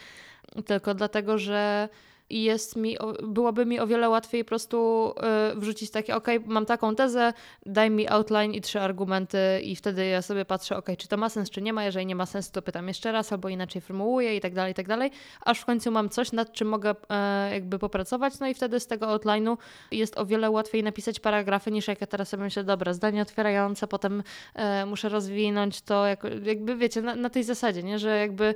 [0.65, 1.89] tylko dlatego, że
[2.29, 5.09] i jest mi, byłoby mi o wiele łatwiej po prostu
[5.53, 7.33] y, wrzucić takie, ok, mam taką tezę,
[7.65, 11.29] daj mi outline i trzy argumenty i wtedy ja sobie patrzę, ok, czy to ma
[11.29, 14.35] sens, czy nie ma, jeżeli nie ma sensu, to pytam jeszcze raz albo inaczej formułuję
[14.35, 17.53] i tak dalej, i tak dalej, aż w końcu mam coś, nad czym mogę e,
[17.53, 19.57] jakby popracować, no i wtedy z tego outline'u
[19.91, 23.87] jest o wiele łatwiej napisać paragrafy niż jak ja teraz sobie myślę, dobra, zdanie otwierające,
[23.87, 24.23] potem
[24.55, 26.05] e, muszę rozwinąć to,
[26.43, 28.55] jakby wiecie, na, na tej zasadzie, nie, że jakby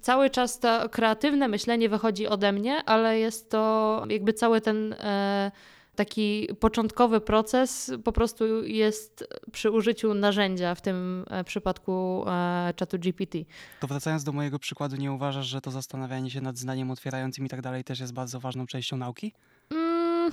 [0.00, 5.50] cały czas to kreatywne myślenie wychodzi ode mnie, ale jest to jakby cały ten e,
[5.94, 12.98] taki początkowy proces po prostu jest przy użyciu narzędzia, w tym e, przypadku e, czatu
[12.98, 13.38] GPT.
[13.80, 17.48] To wracając do mojego przykładu, nie uważasz, że to zastanawianie się nad zdaniem otwierającym i
[17.48, 19.32] tak dalej też jest bardzo ważną częścią nauki?
[19.70, 20.32] Mm.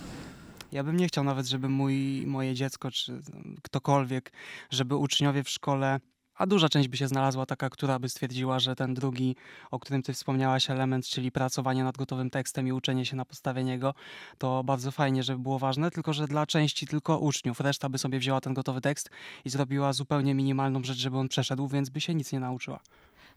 [0.71, 3.21] Ja bym nie chciał nawet, żeby mój, moje dziecko czy
[3.63, 4.31] ktokolwiek,
[4.69, 5.99] żeby uczniowie w szkole
[6.35, 9.35] a duża część by się znalazła taka, która by stwierdziła, że ten drugi,
[9.71, 13.63] o którym ty wspomniałaś, element, czyli pracowanie nad gotowym tekstem i uczenie się na podstawie
[13.63, 13.93] niego,
[14.37, 17.59] to bardzo fajnie, żeby było ważne, tylko że dla części tylko uczniów.
[17.59, 19.09] Reszta by sobie wzięła ten gotowy tekst
[19.45, 22.79] i zrobiła zupełnie minimalną rzecz, żeby on przeszedł, więc by się nic nie nauczyła.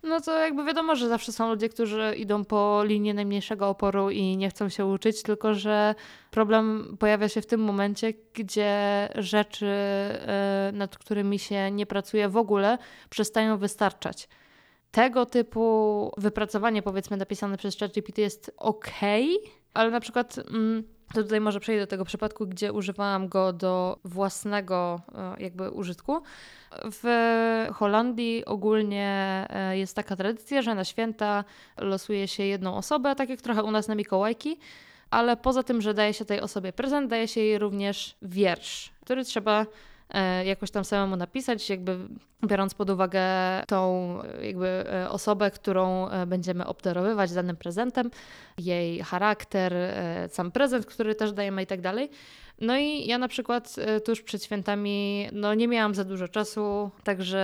[0.02, 4.36] No to jakby wiadomo, że zawsze są ludzie, którzy idą po linii najmniejszego oporu i
[4.36, 5.94] nie chcą się uczyć, tylko że
[6.30, 12.36] problem pojawia się w tym momencie, gdzie rzeczy, e, nad którymi się nie pracuje w
[12.36, 12.78] ogóle,
[13.10, 14.28] przestają wystarczać.
[14.90, 18.90] Tego typu wypracowanie, powiedzmy, napisane przez ChatGPT jest ok,
[19.74, 20.38] ale na przykład.
[20.38, 25.70] Mm, to tutaj może przejdę do tego przypadku, gdzie używałam go do własnego e, jakby
[25.70, 26.22] użytku.
[26.84, 27.06] W
[27.74, 31.44] Holandii ogólnie e, jest taka tradycja, że na święta
[31.78, 34.58] losuje się jedną osobę, tak jak trochę u nas na Mikołajki,
[35.10, 39.24] ale poza tym, że daje się tej osobie prezent, daje się jej również wiersz, który
[39.24, 39.66] trzeba
[40.44, 41.98] jakoś tam samemu napisać, jakby
[42.46, 43.22] biorąc pod uwagę
[43.66, 48.10] tą jakby e, osobę, którą e, będziemy obdarowywać danym prezentem,
[48.58, 49.74] jej charakter,
[50.28, 52.10] sam prezent, który też dajemy i tak dalej.
[52.60, 57.40] No i ja na przykład tuż przed świętami no nie miałam za dużo czasu, także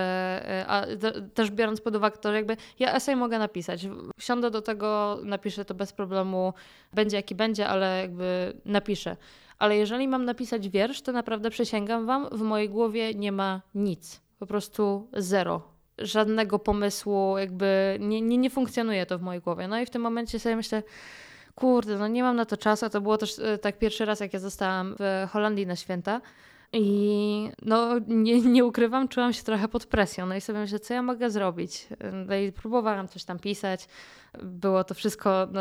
[0.66, 0.86] a
[1.34, 3.86] też biorąc pod uwagę to, jakby ja esej mogę napisać.
[4.18, 6.54] Wsiądę do tego, napiszę to bez problemu,
[6.92, 9.16] będzie jaki będzie, ale jakby napiszę
[9.58, 14.20] ale jeżeli mam napisać wiersz, to naprawdę przysięgam Wam, w mojej głowie nie ma nic.
[14.38, 15.62] Po prostu zero.
[15.98, 19.68] Żadnego pomysłu, jakby nie, nie, nie funkcjonuje to w mojej głowie.
[19.68, 20.82] No i w tym momencie sobie myślę,
[21.54, 22.90] kurde, no nie mam na to czasu.
[22.90, 26.20] To było też e, tak pierwszy raz, jak ja zostałam w Holandii na święta.
[26.72, 30.26] I no, nie, nie ukrywam, czułam się trochę pod presją.
[30.26, 31.88] No i sobie myślę, co ja mogę zrobić?
[32.26, 33.88] No i próbowałam coś tam pisać.
[34.42, 35.60] Było to wszystko, no,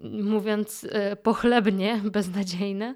[0.00, 2.94] mówiąc e, pochlebnie, beznadziejne.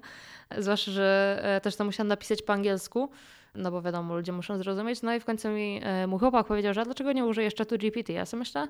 [0.57, 3.09] Zwłaszcza, że e, też to musiałam napisać po angielsku,
[3.55, 5.01] no bo wiadomo, ludzie muszą zrozumieć.
[5.01, 8.13] No i w końcu mi e, mój chłopak powiedział, że dlaczego nie użyjesz czatu GPT?
[8.13, 8.67] Ja sobie myślę,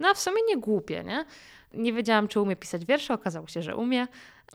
[0.00, 1.24] no w sumie nie głupie, nie?
[1.74, 4.06] Nie wiedziałam, czy umie pisać wiersze, okazało się, że umie.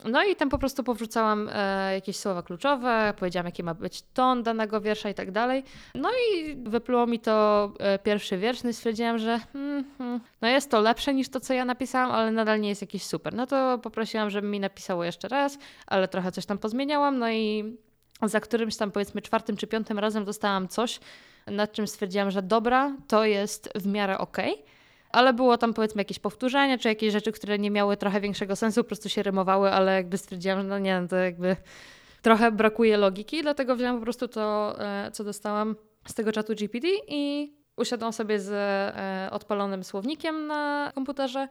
[0.06, 4.44] No i tam po prostu powrzucałam e, jakieś słowa kluczowe, powiedziałam, jaki ma być ton
[4.44, 5.64] danego wiersza i tak dalej.
[5.96, 10.48] No i wypluło mi to e, pierwszy wiersz, no i stwierdziłam, że mm, mm, no
[10.48, 13.34] jest to lepsze niż to, co ja napisałam, ale nadal nie jest jakiś super.
[13.34, 15.58] No to poprosiłam, żeby mi napisało jeszcze raz,
[15.88, 17.78] ale trochę coś tam pozmieniałam, no i
[18.24, 21.00] za którymś tam powiedzmy czwartym czy piątym razem dostałam coś,
[21.48, 24.54] nad czym stwierdziłam, że dobra, to jest w miarę okej.
[24.54, 24.77] Okay
[25.18, 28.84] ale było tam powiedzmy jakieś powtórzenia, czy jakieś rzeczy, które nie miały trochę większego sensu,
[28.84, 31.56] po prostu się rymowały, ale jakby stwierdziłam, że no nie, to jakby
[32.22, 35.76] trochę brakuje logiki, dlatego wziąłam po prostu to, e, co dostałam
[36.08, 41.48] z tego czatu GPT i usiadłam sobie z e, odpalonym słownikiem na komputerze,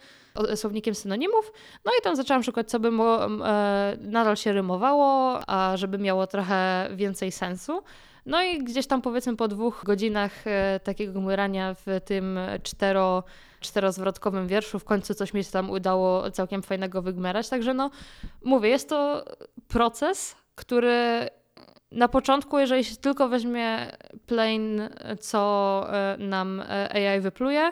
[0.55, 1.53] słownikiem synonimów,
[1.85, 6.27] no i tam zaczęłam szukać, co by mo, e, nadal się rymowało, a żeby miało
[6.27, 7.83] trochę więcej sensu.
[8.27, 10.33] No i gdzieś tam powiedzmy po dwóch godzinach
[10.85, 13.25] takiego gmyrania w tym cztero
[13.61, 14.79] czterozwrotkowym wierszu.
[14.79, 17.49] W końcu coś mi się tam udało całkiem fajnego wygmerać.
[17.49, 17.91] Także no,
[18.45, 19.25] mówię, jest to
[19.69, 21.29] proces, który
[21.93, 23.93] na początku, jeżeli się tylko weźmie
[24.27, 24.89] plain,
[25.21, 27.71] co e, nam e, AI wypluje,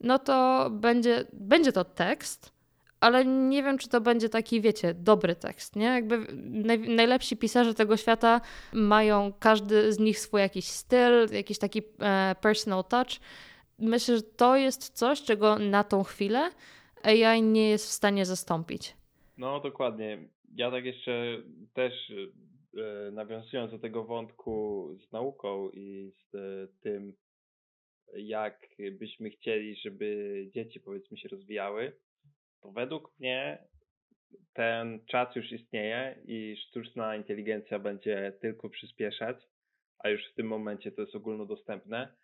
[0.00, 2.52] no to będzie, będzie to tekst,
[3.00, 5.84] ale nie wiem, czy to będzie taki, wiecie, dobry tekst, nie?
[5.86, 8.40] Jakby naj, najlepsi pisarze tego świata
[8.72, 13.20] mają każdy z nich swój jakiś styl, jakiś taki e, personal touch,
[13.78, 16.50] myślę, że to jest coś, czego na tą chwilę
[17.02, 18.96] AI nie jest w stanie zastąpić.
[19.38, 20.28] No, dokładnie.
[20.54, 21.42] Ja tak jeszcze
[21.74, 27.12] też e, nawiązując do tego wątku z nauką i z e, tym,
[28.16, 31.92] jak byśmy chcieli, żeby dzieci powiedzmy się rozwijały,
[32.72, 33.58] według mnie
[34.52, 39.36] ten czas już istnieje i sztuczna inteligencja będzie tylko przyspieszać,
[39.98, 42.16] a już w tym momencie to jest ogólnodostępne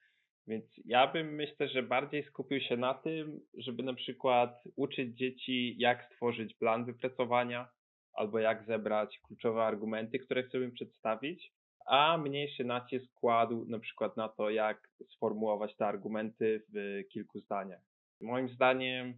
[0.47, 5.75] Więc ja bym myślę, że bardziej skupił się na tym, żeby na przykład uczyć dzieci,
[5.79, 7.69] jak stworzyć plan wypracowania,
[8.13, 11.53] albo jak zebrać kluczowe argumenty, które chcemy przedstawić,
[11.87, 17.83] a mniejszy nacisk kładł na przykład na to, jak sformułować te argumenty w kilku zdaniach.
[18.21, 19.15] Moim zdaniem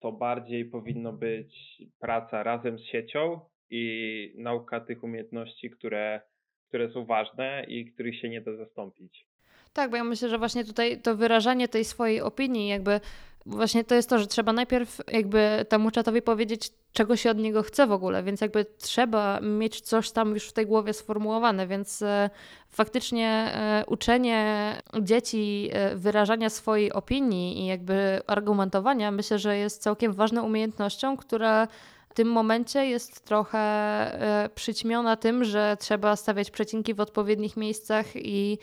[0.00, 3.40] to bardziej powinno być praca razem z siecią
[3.70, 6.20] i nauka tych umiejętności, które,
[6.68, 9.26] które są ważne i których się nie da zastąpić.
[9.72, 13.00] Tak, bo ja myślę, że właśnie tutaj to wyrażanie tej swojej opinii, jakby
[13.46, 17.62] właśnie to jest to, że trzeba najpierw jakby temu czatowi powiedzieć, czego się od niego
[17.62, 22.02] chce w ogóle, więc jakby trzeba mieć coś tam już w tej głowie sformułowane, więc
[22.02, 22.30] e,
[22.68, 30.12] faktycznie e, uczenie dzieci e, wyrażania swojej opinii i jakby argumentowania myślę, że jest całkiem
[30.12, 31.68] ważną umiejętnością, która
[32.08, 38.58] w tym momencie jest trochę przyćmiona tym, że trzeba stawiać przecinki w odpowiednich miejscach i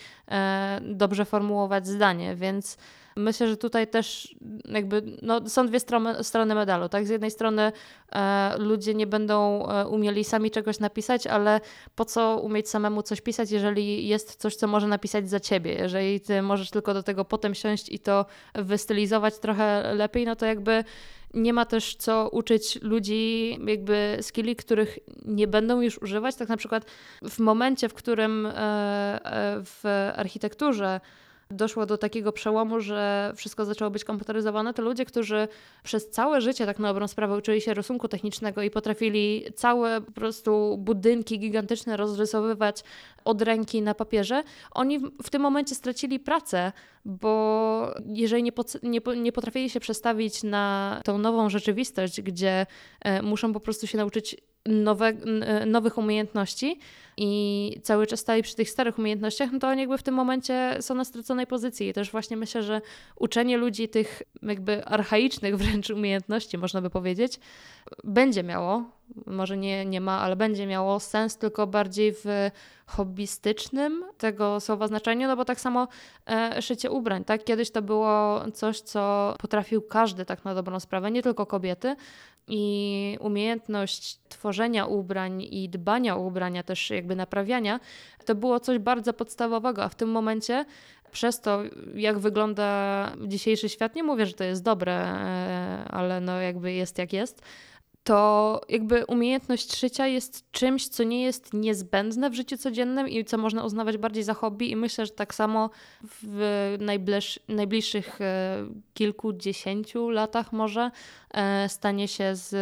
[0.82, 2.78] dobrze formułować zdanie, więc
[3.18, 4.36] myślę, że tutaj też
[4.70, 6.90] jakby no, są dwie strony, strony medalu.
[6.90, 7.08] Tak?
[7.08, 7.72] Z jednej strony
[8.12, 11.62] e, ludzie nie będą e, umieli sami czegoś napisać, ale
[11.96, 15.74] po co umieć samemu coś pisać, jeżeli jest coś, co może napisać za ciebie.
[15.74, 20.46] Jeżeli ty możesz tylko do tego potem siąść i to wystylizować trochę lepiej, no to
[20.46, 20.84] jakby
[21.34, 26.36] nie ma też co uczyć ludzi jakby skilli, których nie będą już używać.
[26.36, 26.86] Tak na przykład
[27.30, 31.02] w momencie, w którym e, e, w architekturze
[31.52, 35.48] doszło do takiego przełomu, że wszystko zaczęło być komputeryzowane, to ludzie, którzy
[35.84, 40.12] przez całe życie tak na dobrą sprawę uczyli się rysunku technicznego i potrafili całe po
[40.12, 42.84] prostu budynki gigantyczne rozrysowywać
[43.26, 46.72] od ręki na papierze, oni w tym momencie stracili pracę,
[47.06, 48.52] bo jeżeli nie,
[48.84, 52.66] nie, nie potrafili się przestawić na tą nową rzeczywistość, gdzie
[53.02, 54.36] e, muszą po prostu się nauczyć
[54.68, 55.14] nowe,
[55.66, 56.80] nowych umiejętności
[57.18, 60.78] i cały czas stali przy tych starych umiejętnościach, no to oni jakby w tym momencie
[60.82, 61.88] są na straconej pozycji.
[61.88, 62.82] I też właśnie myślę, że
[63.16, 67.40] uczenie ludzi tych jakby archaicznych wręcz umiejętności, można by powiedzieć,
[68.04, 68.84] będzie miało,
[69.26, 72.26] może nie, nie ma, ale będzie miało sens tylko bardziej w
[72.86, 75.88] hobbystycznym tego słowa znaczeniu, no bo tak samo
[76.28, 77.44] e, szycie ubrań, tak?
[77.44, 81.96] Kiedyś to było coś, co potrafił każdy tak na dobrą sprawę, nie tylko kobiety,
[82.48, 87.80] i umiejętność tworzenia ubrań i dbania o ubrania, też jakby naprawiania,
[88.26, 90.66] to było coś bardzo podstawowego, a w tym momencie
[91.12, 91.62] przez to,
[91.96, 96.98] jak wygląda dzisiejszy świat, nie mówię, że to jest dobre, e, ale no jakby jest
[96.98, 97.42] jak jest,
[98.08, 103.38] to jakby umiejętność szycia jest czymś, co nie jest niezbędne w życiu codziennym i co
[103.38, 104.72] można uznawać bardziej za hobby.
[104.72, 105.70] I myślę, że tak samo
[106.24, 108.58] w najbliż, najbliższych e,
[108.94, 110.92] kilkudziesięciu latach może
[111.32, 112.56] e, stanie się z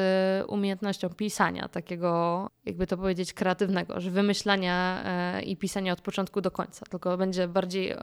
[0.49, 6.51] umiejętnością pisania, takiego, jakby to powiedzieć, kreatywnego, że wymyślania e, i pisania od początku do
[6.51, 6.85] końca.
[6.89, 7.93] Tylko będzie bardziej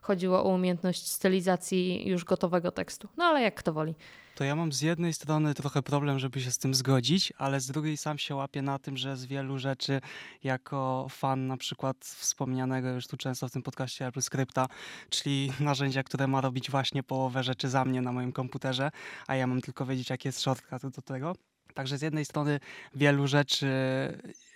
[0.00, 3.08] chodziło o umiejętność stylizacji już gotowego tekstu.
[3.16, 3.94] No ale jak kto woli
[4.34, 7.66] to ja mam z jednej strony trochę problem, żeby się z tym zgodzić, ale z
[7.66, 10.00] drugiej sam się łapię na tym, że z wielu rzeczy
[10.44, 14.66] jako fan na przykład wspomnianego już tu często w tym podcaście AppleScripta,
[15.10, 18.90] czyli narzędzia, które ma robić właśnie połowę rzeczy za mnie na moim komputerze,
[19.26, 21.36] a ja mam tylko wiedzieć, jaki jest shortcut do tego.
[21.74, 22.60] Także z jednej strony
[22.94, 23.66] wielu rzeczy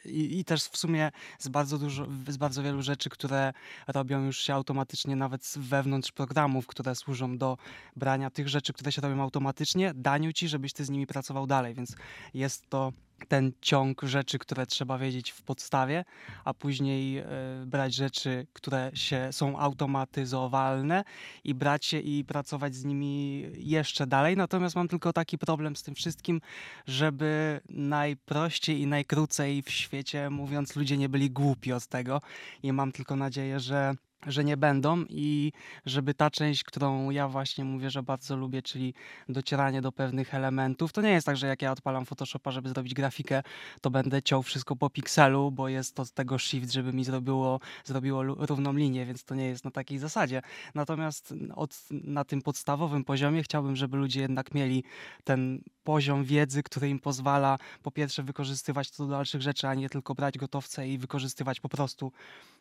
[0.05, 3.53] i, i, też w sumie z bardzo, dużo, z bardzo wielu rzeczy, które
[3.87, 7.57] robią już się automatycznie nawet wewnątrz programów, które służą do
[7.97, 11.75] brania tych rzeczy, które się robią automatycznie, daniu ci, żebyś ty z nimi pracował dalej,
[11.75, 11.97] więc
[12.35, 12.93] jest to
[13.27, 16.05] ten ciąg rzeczy, które trzeba wiedzieć w podstawie,
[16.45, 17.25] a później y,
[17.67, 21.05] brać rzeczy, które się są automatyzowalne
[21.45, 24.37] i brać je i pracować z nimi jeszcze dalej.
[24.37, 26.41] Natomiast mam tylko taki problem z tym wszystkim,
[26.87, 32.21] żeby najprościej i najkrócej w świecie mówiąc, ludzie nie byli głupi od tego
[32.63, 33.95] i mam tylko nadzieję, że
[34.27, 35.53] że nie będą i
[35.87, 38.95] żeby ta część, którą ja właśnie mówię, że bardzo lubię, czyli
[39.29, 42.95] docieranie do pewnych elementów, to nie jest tak, że jak ja odpalam Photoshopa, żeby zrobić
[42.95, 43.43] grafikę,
[43.81, 47.61] to będę ciął wszystko po pikselu, bo jest to z tego shift, żeby mi zrobiło,
[47.85, 50.43] zrobiło równą linię, więc to nie jest na takiej zasadzie.
[50.75, 54.85] Natomiast od, na tym podstawowym poziomie chciałbym, żeby ludzie jednak mieli
[55.25, 59.89] ten poziom wiedzy, który im pozwala po pierwsze wykorzystywać to do dalszych rzeczy, a nie
[59.89, 62.13] tylko brać gotowce i wykorzystywać po prostu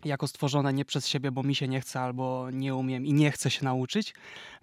[0.05, 3.31] jako stworzone nie przez siebie, bo mi się nie chce albo nie umiem i nie
[3.31, 4.13] chcę się nauczyć.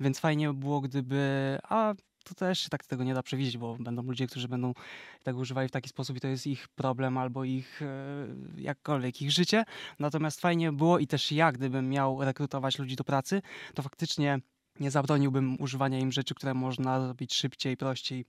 [0.01, 1.59] Więc fajnie by było, gdyby.
[1.63, 4.75] A to też tak tego nie da przewidzieć, bo będą ludzie, którzy będą
[5.23, 8.27] tego używali w taki sposób i to jest ich problem albo ich e,
[8.57, 9.65] jakkolwiek ich życie.
[9.99, 13.43] Natomiast fajnie było i też ja, gdybym miał rekrutować ludzi do pracy,
[13.75, 14.39] to faktycznie
[14.81, 18.25] nie zabroniłbym używania im rzeczy, które można zrobić szybciej, prościej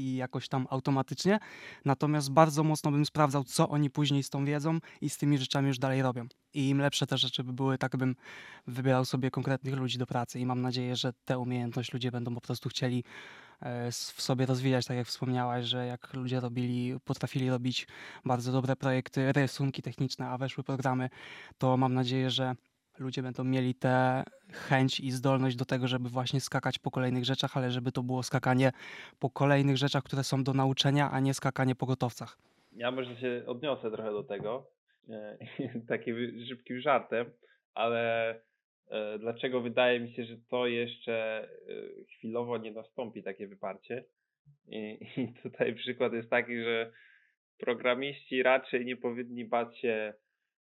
[0.00, 1.38] i jakoś tam automatycznie.
[1.84, 5.68] Natomiast bardzo mocno bym sprawdzał, co oni później z tą wiedzą i z tymi rzeczami
[5.68, 6.26] już dalej robią.
[6.54, 8.16] I im lepsze te rzeczy by były, tak bym
[8.66, 12.40] wybierał sobie konkretnych ludzi do pracy i mam nadzieję, że te umiejętności ludzie będą po
[12.40, 13.04] prostu chcieli
[13.60, 17.86] e, w sobie rozwijać, tak jak wspomniałaś, że jak ludzie robili, potrafili robić
[18.24, 21.10] bardzo dobre projekty, rysunki techniczne, a weszły programy,
[21.58, 22.54] to mam nadzieję, że
[23.00, 27.56] ludzie będą mieli tę chęć i zdolność do tego, żeby właśnie skakać po kolejnych rzeczach,
[27.56, 28.72] ale żeby to było skakanie
[29.18, 32.38] po kolejnych rzeczach, które są do nauczenia, a nie skakanie po gotowcach.
[32.72, 34.70] Ja może się odniosę trochę do tego,
[35.08, 35.38] e,
[35.88, 36.16] takim
[36.48, 37.30] szybkim żartem,
[37.74, 38.30] ale
[38.90, 44.04] e, dlaczego wydaje mi się, że to jeszcze e, chwilowo nie nastąpi takie wyparcie.
[44.68, 46.92] I, I tutaj przykład jest taki, że
[47.58, 50.14] programiści raczej nie powinni bać się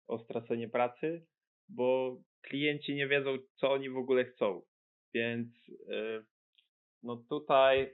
[0.08, 1.26] o stracenie pracy,
[1.70, 2.18] bo
[2.50, 4.62] klienci nie wiedzą, co oni w ogóle chcą.
[5.14, 6.26] Więc yy,
[7.04, 7.94] no tutaj,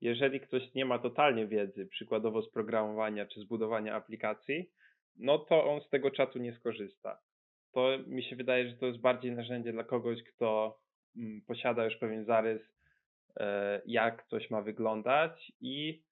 [0.00, 4.70] jeżeli ktoś nie ma totalnie wiedzy, przykładowo z programowania czy zbudowania aplikacji,
[5.16, 7.20] no to on z tego czatu nie skorzysta.
[7.72, 10.80] To mi się wydaje, że to jest bardziej narzędzie dla kogoś, kto
[11.16, 12.62] mm, posiada już pewien zarys,
[13.40, 13.44] yy,
[13.86, 16.02] jak coś ma wyglądać i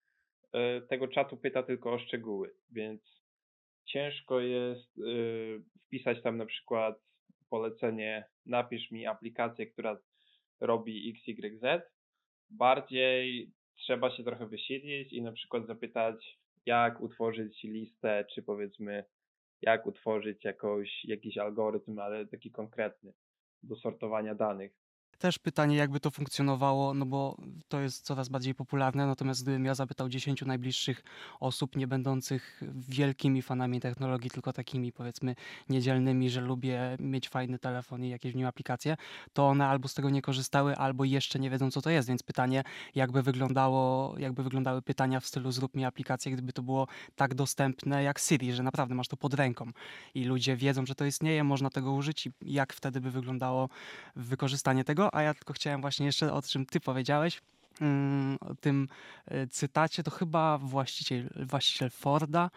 [0.54, 2.54] yy, tego czatu pyta tylko o szczegóły.
[2.70, 3.24] Więc
[3.84, 6.98] ciężko jest y, wpisać tam na przykład
[7.50, 9.98] polecenie napisz mi aplikację, która
[10.60, 11.62] robi XYZ.
[12.50, 19.04] Bardziej trzeba się trochę wysilić i na przykład zapytać, jak utworzyć listę, czy powiedzmy,
[19.62, 23.12] jak utworzyć jakoś, jakiś algorytm, ale taki konkretny
[23.62, 24.83] do sortowania danych.
[25.18, 27.36] Też pytanie, jakby to funkcjonowało, no bo
[27.68, 31.02] to jest coraz bardziej popularne, natomiast gdybym ja zapytał 10 najbliższych
[31.40, 35.34] osób, nie będących wielkimi fanami technologii, tylko takimi powiedzmy
[35.68, 38.96] niedzielnymi, że lubię mieć fajny telefon i jakieś w nim aplikacje,
[39.32, 42.22] to one albo z tego nie korzystały, albo jeszcze nie wiedzą, co to jest, więc
[42.22, 46.86] pytanie, jakby wyglądało, jakby wyglądały pytania w stylu zrób mi aplikację, gdyby to było
[47.16, 49.70] tak dostępne jak Siri, że naprawdę masz to pod ręką
[50.14, 53.68] i ludzie wiedzą, że to istnieje, można tego użyć i jak wtedy by wyglądało
[54.16, 57.40] wykorzystanie tego, a ja tylko chciałem właśnie jeszcze o czym ty powiedziałeś,
[57.80, 58.88] mm, o tym
[59.26, 62.50] e, cytacie, to chyba właściciel, właściciel Forda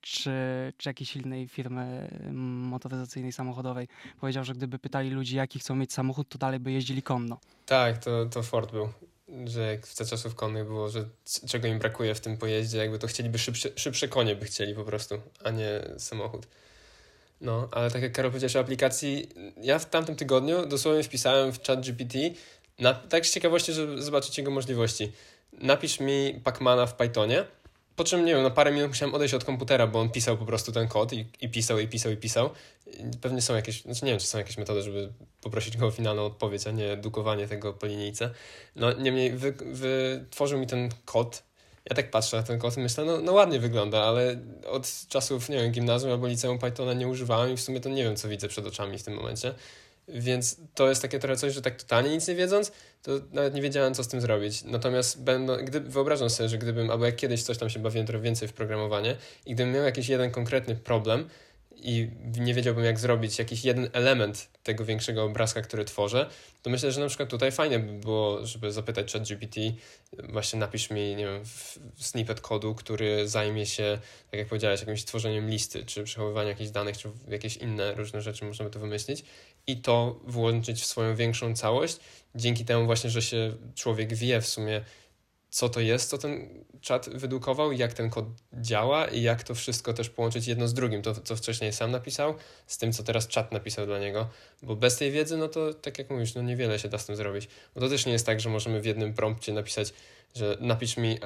[0.00, 0.30] czy,
[0.76, 3.88] czy jakiejś innej firmy mm, motoryzacyjnej, samochodowej
[4.20, 7.38] powiedział, że gdyby pytali ludzi, jaki chcą mieć samochód, to dalej by jeździli konno.
[7.66, 8.88] Tak, to, to Ford był.
[9.44, 11.08] Że jak w czasów konnych było, że
[11.48, 14.84] czego im brakuje w tym pojeździe, jakby to chcieliby szybsze, szybsze konie by chcieli po
[14.84, 16.46] prostu, a nie samochód.
[17.42, 19.28] No, ale tak jak Karol powiedziałeś o aplikacji,
[19.62, 22.18] ja w tamtym tygodniu dosłownie wpisałem w chat GPT,
[22.78, 25.12] na, tak z ciekawości, żeby zobaczyć jego możliwości.
[25.52, 27.44] Napisz mi Pacmana w Pythonie,
[27.96, 30.46] po czym, nie wiem, na parę minut musiałem odejść od komputera, bo on pisał po
[30.46, 32.50] prostu ten kod i, i pisał, i pisał, i pisał.
[33.20, 36.26] Pewnie są jakieś, znaczy nie wiem, czy są jakieś metody, żeby poprosić go o finalną
[36.26, 38.30] odpowiedź, a nie dukowanie tego po linijce.
[38.76, 41.42] No, niemniej wy, wytworzył mi ten kod,
[41.90, 45.48] ja tak patrzę na ten kod i myślę, no, no ładnie wygląda, ale od czasów,
[45.48, 48.28] nie wiem, gimnazjum albo liceum Pythona nie używałem i w sumie to nie wiem, co
[48.28, 49.54] widzę przed oczami w tym momencie.
[50.08, 52.72] Więc to jest takie trochę coś, że tak totalnie nic nie wiedząc,
[53.02, 54.64] to nawet nie wiedziałem, co z tym zrobić.
[54.64, 58.22] Natomiast będą, gdy, wyobrażam sobie, że gdybym, albo jak kiedyś coś tam się bawiłem trochę
[58.22, 59.16] więcej w programowanie
[59.46, 61.28] i gdybym miał jakiś jeden konkretny problem,
[61.82, 62.10] i
[62.40, 66.30] nie wiedziałbym, jak zrobić jakiś jeden element tego większego obrazka, który tworzę,
[66.62, 69.56] to myślę, że na przykład tutaj fajnie by było, żeby zapytać ChatGPT,
[70.18, 71.42] właśnie napisz mi, nie wiem,
[71.96, 73.98] snippet kodu, który zajmie się,
[74.30, 78.44] tak jak powiedziałeś, jakimś tworzeniem listy, czy przechowywaniem jakichś danych, czy jakieś inne różne rzeczy
[78.44, 79.24] możemy tu wymyślić
[79.66, 81.96] i to włączyć w swoją większą całość,
[82.34, 84.84] dzięki temu właśnie, że się człowiek wie w sumie,
[85.52, 89.92] co to jest, co ten czat wydukował, jak ten kod działa i jak to wszystko
[89.94, 92.34] też połączyć jedno z drugim, to co wcześniej sam napisał,
[92.66, 94.28] z tym, co teraz czat napisał dla niego,
[94.62, 97.16] bo bez tej wiedzy, no to tak jak mówisz, no niewiele się da z tym
[97.16, 99.92] zrobić, bo to też nie jest tak, że możemy w jednym prompcie napisać,
[100.34, 101.18] że napisz mi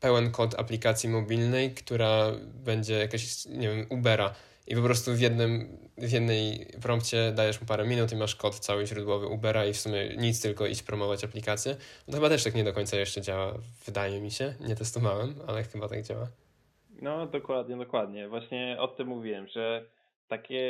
[0.00, 2.32] pełen kod aplikacji mobilnej, która
[2.64, 4.34] będzie jakaś, nie wiem, Ubera,
[4.70, 8.54] i po prostu w jednym, w jednej prompcie dajesz mu parę minut i masz kod
[8.54, 11.76] cały źródłowy Ubera i w sumie nic, tylko iść promować aplikację.
[12.06, 13.54] No to chyba też tak nie do końca jeszcze działa,
[13.86, 14.54] wydaje mi się.
[14.60, 16.26] Nie testowałem, ale chyba tak działa.
[17.02, 18.28] No dokładnie, dokładnie.
[18.28, 19.84] Właśnie o tym mówiłem, że
[20.28, 20.62] takie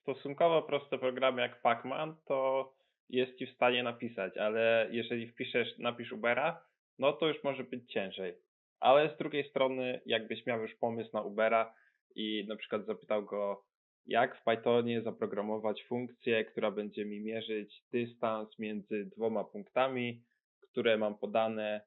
[0.00, 2.72] stosunkowo proste programy jak Pacman to
[3.10, 6.62] jest ci w stanie napisać, ale jeżeli wpiszesz napisz Ubera,
[6.98, 8.34] no to już może być ciężej.
[8.80, 11.74] Ale z drugiej strony, jakbyś miał już pomysł na Ubera,
[12.14, 13.64] i na przykład zapytał go,
[14.06, 20.22] jak w Pythonie zaprogramować funkcję, która będzie mi mierzyć dystans między dwoma punktami,
[20.60, 21.80] które mam podane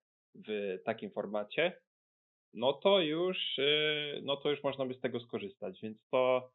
[0.47, 1.81] w takim formacie,
[2.55, 5.79] no to już, y, no to już można by z tego skorzystać.
[5.83, 6.51] Więc to,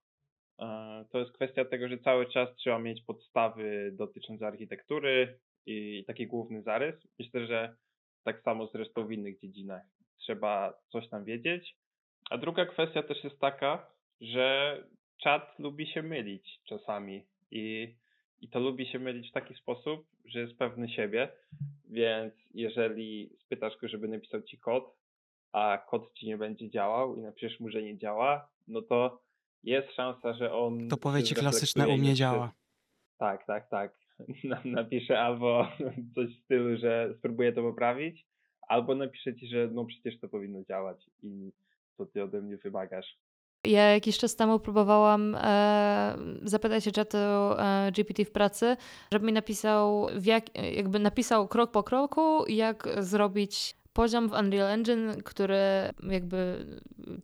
[0.58, 6.26] e, to jest kwestia tego, że cały czas trzeba mieć podstawy dotyczące architektury i taki
[6.26, 6.94] główny zarys.
[7.18, 7.76] Myślę, że
[8.24, 9.82] tak samo zresztą w innych dziedzinach
[10.18, 11.76] trzeba coś tam wiedzieć.
[12.30, 13.86] A druga kwestia też jest taka,
[14.20, 14.76] że
[15.18, 17.94] czat lubi się mylić czasami i,
[18.40, 21.28] i to lubi się mylić w taki sposób, że jest pewny siebie,
[21.88, 24.96] więc jeżeli spytasz go, żeby napisał ci kod,
[25.52, 29.20] a kod ci nie będzie działał i napiszesz mu, że nie działa, no to
[29.64, 30.88] jest szansa, że on.
[30.88, 32.52] To powie ci klasyczne u mnie działa.
[33.18, 33.92] Tak, tak, tak.
[34.64, 35.68] Napisze albo
[36.14, 38.26] coś w stylu, że spróbuję to poprawić,
[38.68, 41.52] albo napisze ci, że no przecież to powinno działać i
[42.00, 43.18] co ty ode mnie wymagasz.
[43.64, 48.76] Ja jakiś czas temu próbowałam e, zapytać się czatu e, GPT w pracy,
[49.12, 50.44] żeby mi napisał, jak,
[50.76, 55.58] jakby napisał krok po kroku, jak zrobić poziom w Unreal Engine, który
[56.02, 56.66] jakby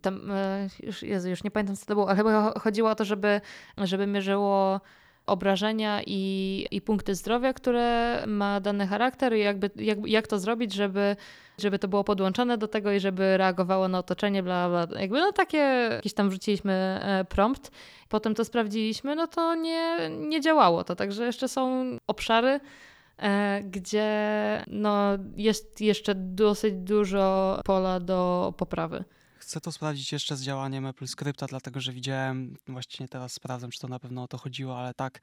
[0.00, 3.04] tam, e, już, Jezu, już nie pamiętam co to było, ale chyba chodziło o to,
[3.04, 3.40] żeby,
[3.78, 4.80] żeby mierzyło
[5.26, 10.72] obrażenia i, i punkty zdrowia, które ma dany charakter i jakby, jak, jak to zrobić,
[10.72, 11.16] żeby,
[11.58, 15.00] żeby to było podłączone do tego i żeby reagowało na otoczenie, bla, bla.
[15.00, 15.58] Jakby no takie,
[15.90, 17.70] jakiś tam wrzuciliśmy e, prompt,
[18.08, 22.60] potem to sprawdziliśmy, no to nie, nie działało to, także jeszcze są obszary,
[23.18, 29.04] e, gdzie no, jest jeszcze dosyć dużo pola do poprawy.
[29.38, 33.80] Chcę to sprawdzić jeszcze z działaniem Apple Scripta, dlatego że widziałem, właśnie teraz sprawdzam, czy
[33.80, 35.20] to na pewno o to chodziło, ale tak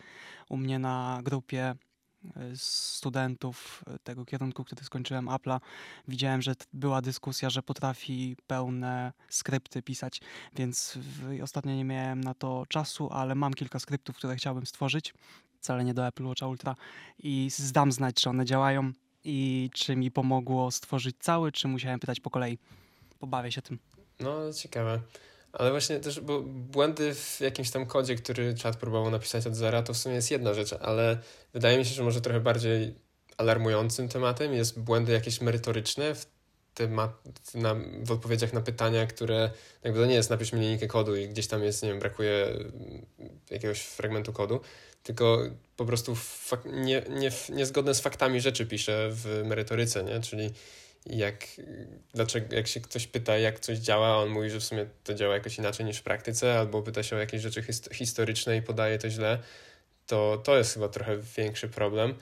[0.49, 1.75] u mnie na grupie
[2.55, 5.59] studentów tego kierunku, który skończyłem Apple'a,
[6.07, 10.21] widziałem, że była dyskusja, że potrafi pełne skrypty pisać,
[10.55, 10.99] więc
[11.43, 15.13] ostatnio nie miałem na to czasu, ale mam kilka skryptów, które chciałbym stworzyć,
[15.59, 16.76] wcale nie do Apple Watch Ultra
[17.19, 18.91] i zdam znać, czy one działają
[19.24, 22.57] i czy mi pomogło stworzyć cały, czy musiałem pytać po kolei.
[23.19, 23.80] Pobawię się tym.
[24.19, 24.99] No, ciekawe.
[25.54, 29.84] Ale właśnie też, bo błędy w jakimś tam kodzie, który czat próbował napisać od zera,
[29.84, 31.18] to w sumie jest jedna rzecz, ale
[31.54, 32.95] wydaje mi się, że może trochę bardziej
[33.38, 36.26] alarmującym tematem jest błędy jakieś merytoryczne w,
[36.74, 37.12] temat,
[37.56, 39.51] na, w odpowiedziach na pytania, które
[39.84, 42.60] jakby to nie jest napisz mi linijkę kodu i gdzieś tam jest, nie wiem, brakuje
[43.51, 44.60] jakiegoś fragmentu kodu,
[45.04, 45.39] tylko
[45.78, 50.20] po prostu fak- nie, nie, niezgodne z faktami rzeczy pisze w merytoryce, nie?
[50.22, 50.49] Czyli
[51.06, 51.47] jak,
[52.14, 55.34] dlaczego, jak się ktoś pyta, jak coś działa, on mówi, że w sumie to działa
[55.34, 59.10] jakoś inaczej niż w praktyce, albo pyta się o jakieś rzeczy historyczne i podaje to
[59.10, 59.39] źle,
[60.08, 62.16] to to jest chyba trochę większy problem.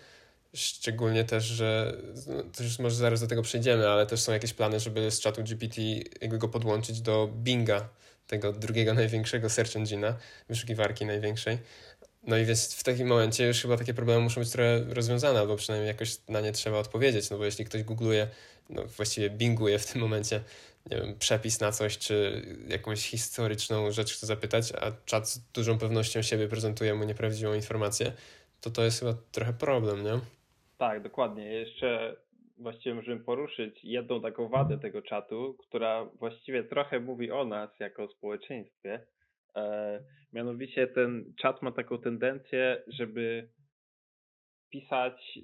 [0.53, 4.53] Szczególnie też, że no, to już może zaraz do tego przejdziemy, ale też są jakieś
[4.53, 5.81] plany, żeby z czatu GPT
[6.21, 7.89] jakby go podłączyć do Binga,
[8.27, 10.13] tego drugiego największego search engine'a,
[10.49, 11.57] wyszukiwarki największej.
[12.27, 15.55] No i więc w takim momencie już chyba takie problemy muszą być trochę rozwiązane, albo
[15.55, 18.27] przynajmniej jakoś na nie trzeba odpowiedzieć, no bo jeśli ktoś googluje
[18.71, 20.41] no właściwie binguje w tym momencie,
[20.91, 25.77] nie wiem, przepis na coś, czy jakąś historyczną rzecz chce zapytać, a czat z dużą
[25.77, 28.13] pewnością siebie prezentuje mu nieprawdziwą informację,
[28.61, 30.19] to to jest chyba trochę problem, nie?
[30.77, 31.53] Tak, dokładnie.
[31.53, 32.15] Jeszcze
[32.57, 38.07] właściwie możemy poruszyć jedną taką wadę tego czatu, która właściwie trochę mówi o nas jako
[38.07, 39.05] społeczeństwie.
[39.55, 40.03] E,
[40.33, 43.49] mianowicie ten czat ma taką tendencję, żeby
[44.69, 45.39] pisać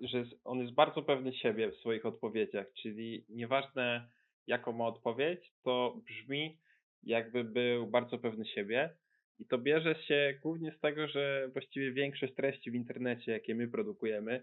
[0.00, 4.08] że on jest bardzo pewny siebie w swoich odpowiedziach, czyli nieważne
[4.46, 6.58] jaką ma odpowiedź, to brzmi
[7.02, 8.90] jakby był bardzo pewny siebie
[9.38, 13.68] i to bierze się głównie z tego, że właściwie większość treści w internecie, jakie my
[13.68, 14.42] produkujemy,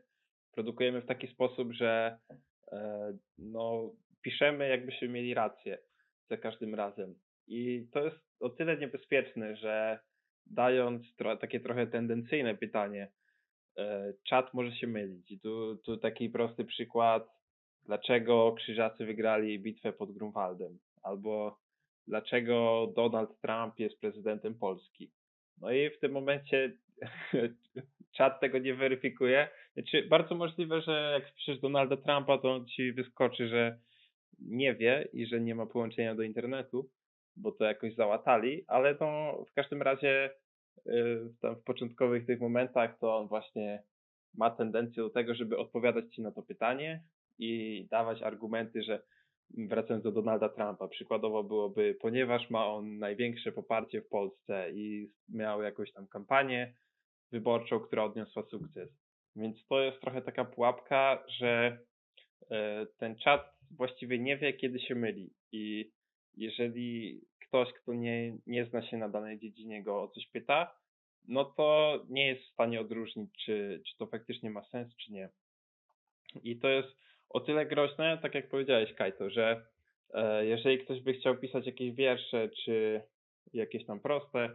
[0.52, 2.18] produkujemy w taki sposób, że
[2.72, 3.92] e, no,
[4.22, 5.78] piszemy jakbyśmy mieli rację
[6.30, 7.16] za każdym razem.
[7.48, 10.00] I to jest o tyle niebezpieczne, że
[10.46, 13.12] dając tro takie trochę tendencyjne pytanie,
[14.24, 15.32] czat może się mylić.
[15.32, 17.30] I tu, tu taki prosty przykład,
[17.86, 21.60] dlaczego krzyżacy wygrali bitwę pod Grunwaldem, albo
[22.08, 25.12] dlaczego Donald Trump jest prezydentem Polski.
[25.62, 26.72] No i w tym momencie
[28.18, 29.50] czat tego nie weryfikuje.
[29.74, 33.80] Znaczy, bardzo możliwe, że jak wpiszesz Donalda Trumpa, to on ci wyskoczy, że
[34.40, 36.90] nie wie i że nie ma połączenia do internetu,
[37.36, 40.30] bo to jakoś załatali, ale to w każdym razie
[41.42, 43.84] tam w początkowych tych momentach, to on właśnie
[44.34, 47.04] ma tendencję do tego, żeby odpowiadać ci na to pytanie
[47.40, 49.04] i dawać argumenty, że
[49.58, 55.62] wracając do Donalda Trumpa, przykładowo byłoby, ponieważ ma on największe poparcie w Polsce i miał
[55.62, 56.74] jakąś tam kampanię
[57.32, 58.90] wyborczą, która odniosła sukces.
[59.36, 61.80] Więc to jest trochę taka pułapka, że
[62.52, 65.34] e, ten czat właściwie nie wie, kiedy się myli.
[65.52, 65.92] I
[66.38, 67.22] jeżeli
[67.54, 70.76] ktoś, kto nie, nie zna się na danej dziedzinie, go o coś pyta,
[71.28, 75.30] no to nie jest w stanie odróżnić, czy, czy to faktycznie ma sens, czy nie.
[76.44, 76.88] I to jest
[77.30, 79.66] o tyle groźne, tak jak powiedziałeś, Kajto, że
[80.14, 83.02] e, jeżeli ktoś by chciał pisać jakieś wiersze, czy
[83.54, 84.50] jakieś tam proste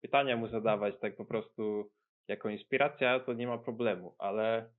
[0.00, 1.90] pytania mu zadawać, tak po prostu
[2.28, 4.70] jako inspiracja, to nie ma problemu, ale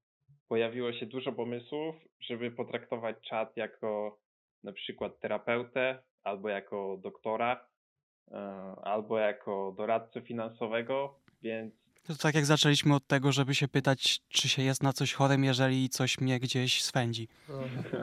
[0.47, 4.19] pojawiło się dużo pomysłów, żeby potraktować czat jako
[4.63, 7.65] na przykład terapeutę, albo jako doktora,
[8.31, 8.37] e,
[8.83, 11.73] albo jako doradcę finansowego, więc
[12.07, 15.43] To tak jak zaczęliśmy od tego, żeby się pytać, czy się jest na coś chorym,
[15.43, 17.27] jeżeli coś mnie gdzieś swędzi.
[17.49, 17.59] No,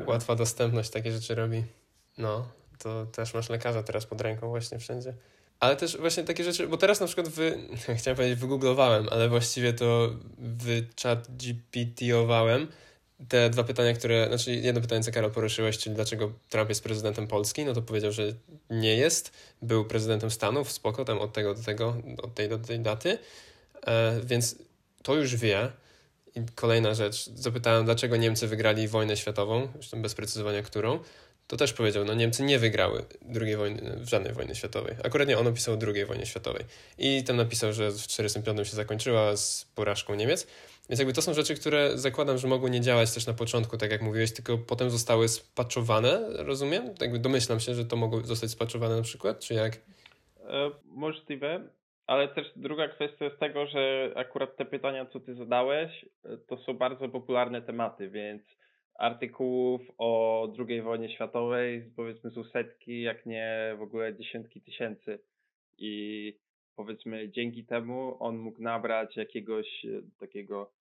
[0.07, 1.64] łatwa dostępność takie rzeczy robi.
[2.19, 2.49] No,
[2.79, 5.14] to też masz lekarza teraz pod ręką właśnie wszędzie.
[5.61, 7.59] Ale też właśnie takie rzeczy, bo teraz na przykład wy,
[7.99, 12.66] chciałem powiedzieć wygooglowałem, ale właściwie to wy chat GPT-owałem
[13.29, 17.27] te dwa pytania, które, znaczy jedno pytanie, co Karol poruszyłeś, czyli dlaczego Trump jest prezydentem
[17.27, 18.23] Polski, no to powiedział, że
[18.71, 22.81] nie jest, był prezydentem Stanów, spoko, tam od tego do tego, od tej do tej
[22.81, 23.19] daty,
[23.87, 24.57] e, więc
[25.03, 25.73] to już wie.
[26.35, 31.01] I kolejna rzecz, zapytałem, dlaczego Niemcy wygrali wojnę światową, zresztą bez precyzowania którą,
[31.49, 34.97] to też powiedział, no Niemcy nie wygrały drugiej wojny, żadnej wojny światowej.
[35.05, 36.64] Akurat nie on opisał drugiej wojnie światowej.
[36.99, 40.47] I tam napisał, że w 1945 się zakończyła z porażką Niemiec.
[40.89, 43.91] Więc jakby to są rzeczy, które zakładam, że mogły nie działać też na początku, tak
[43.91, 46.95] jak mówiłeś, tylko potem zostały spaczowane, rozumiem?
[47.01, 49.76] Jakby domyślam się, że to mogło zostać spaczowane na przykład, czy jak?
[50.41, 51.68] E, możliwe,
[52.07, 56.57] ale też druga kwestia jest tego, że akurat te pytania, co ty zadałeś, e, to
[56.57, 58.43] są bardzo popularne tematy, więc
[58.95, 65.18] artykułów o II wojnie światowej, powiedzmy są setki, jak nie w ogóle dziesiątki tysięcy.
[65.78, 66.34] I
[66.76, 69.89] powiedzmy dzięki temu on mógł nabrać jakiegoś e,
[70.20, 70.78] takiego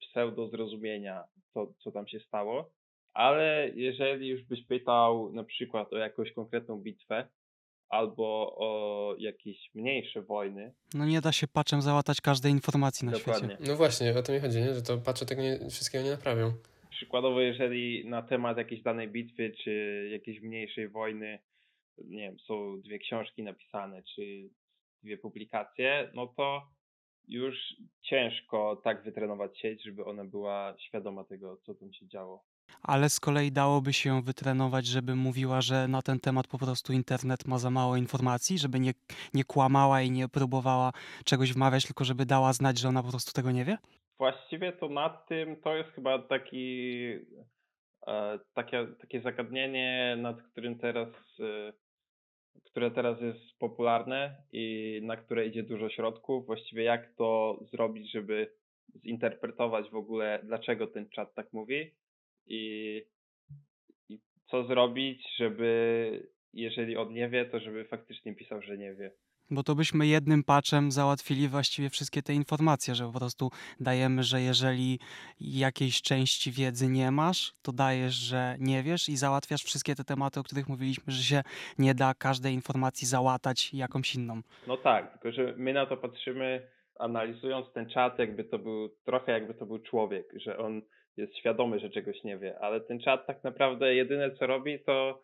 [0.00, 2.70] pseudo zrozumienia, co, co tam się stało.
[3.14, 7.28] Ale jeżeli już byś pytał na przykład o jakąś konkretną bitwę,
[7.92, 10.72] albo o jakieś mniejsze wojny.
[10.94, 13.48] No nie da się paczem załatać każdej informacji na Dokładnie.
[13.48, 13.70] świecie.
[13.70, 14.74] No właśnie, o to mi chodzi, nie?
[14.74, 16.52] że to pacze tego nie, wszystkiego nie naprawią.
[16.90, 21.38] Przykładowo, jeżeli na temat jakiejś danej bitwy, czy jakiejś mniejszej wojny,
[21.98, 24.50] nie wiem, są dwie książki napisane, czy
[25.02, 26.62] dwie publikacje, no to
[27.28, 27.56] już
[28.02, 32.44] ciężko tak wytrenować sieć, żeby ona była świadoma tego, co tam się działo.
[32.82, 36.92] Ale z kolei dałoby się ją wytrenować, żeby mówiła, że na ten temat po prostu
[36.92, 38.92] internet ma za mało informacji, żeby nie,
[39.34, 40.92] nie kłamała i nie próbowała
[41.24, 43.78] czegoś wmawiać, tylko żeby dała znać, że ona po prostu tego nie wie?
[44.18, 47.06] Właściwie to nad tym to jest chyba taki
[48.06, 51.08] e, takie, takie zagadnienie, nad którym teraz
[51.40, 51.72] e,
[52.64, 56.46] które teraz jest popularne i na które idzie dużo środków.
[56.46, 58.52] Właściwie jak to zrobić, żeby
[59.04, 61.94] zinterpretować w ogóle, dlaczego ten czat tak mówi
[62.46, 63.02] i,
[64.08, 69.12] i co zrobić, żeby jeżeli on nie wie, to żeby faktycznie pisał, że nie wie.
[69.54, 73.50] Bo to byśmy jednym patchem załatwili właściwie wszystkie te informacje, że po prostu
[73.80, 74.98] dajemy, że jeżeli
[75.40, 80.40] jakiejś części wiedzy nie masz, to dajesz, że nie wiesz i załatwiasz wszystkie te tematy,
[80.40, 81.42] o których mówiliśmy, że się
[81.78, 84.40] nie da każdej informacji załatać jakąś inną.
[84.66, 89.32] No tak, tylko że my na to patrzymy, analizując ten czat, jakby to był trochę
[89.32, 90.82] jakby to był człowiek, że on
[91.16, 95.22] jest świadomy, że czegoś nie wie, ale ten czat tak naprawdę jedyne co robi, to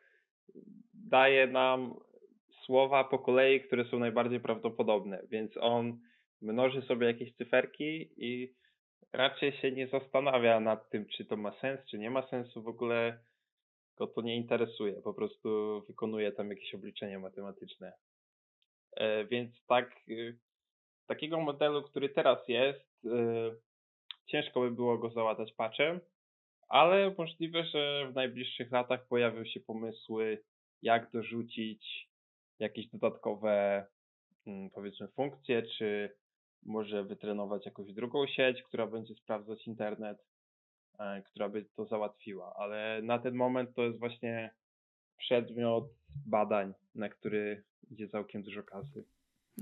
[0.95, 1.95] daje nam
[2.69, 5.99] słowa po kolei, które są najbardziej prawdopodobne, więc on
[6.41, 8.55] mnoży sobie jakieś cyferki i
[9.13, 12.69] raczej się nie zastanawia nad tym, czy to ma sens, czy nie ma sensu, w
[12.69, 13.19] ogóle
[13.97, 17.93] go to nie interesuje, po prostu wykonuje tam jakieś obliczenia matematyczne.
[18.97, 20.39] E, więc tak, y,
[21.07, 23.11] takiego modelu, który teraz jest, y,
[24.27, 26.01] ciężko by było go załatać patchem,
[26.69, 30.43] ale możliwe, że w najbliższych latach pojawią się pomysły,
[30.83, 32.09] jak dorzucić
[32.59, 33.87] jakieś dodatkowe
[34.47, 36.17] mm, powiedzmy funkcje, czy
[36.63, 40.19] może wytrenować jakąś drugą sieć, która będzie sprawdzać internet,
[40.99, 42.55] e, która by to załatwiła.
[42.57, 44.55] Ale na ten moment to jest właśnie
[45.17, 45.85] przedmiot
[46.27, 49.05] badań, na który idzie całkiem dużo kasy.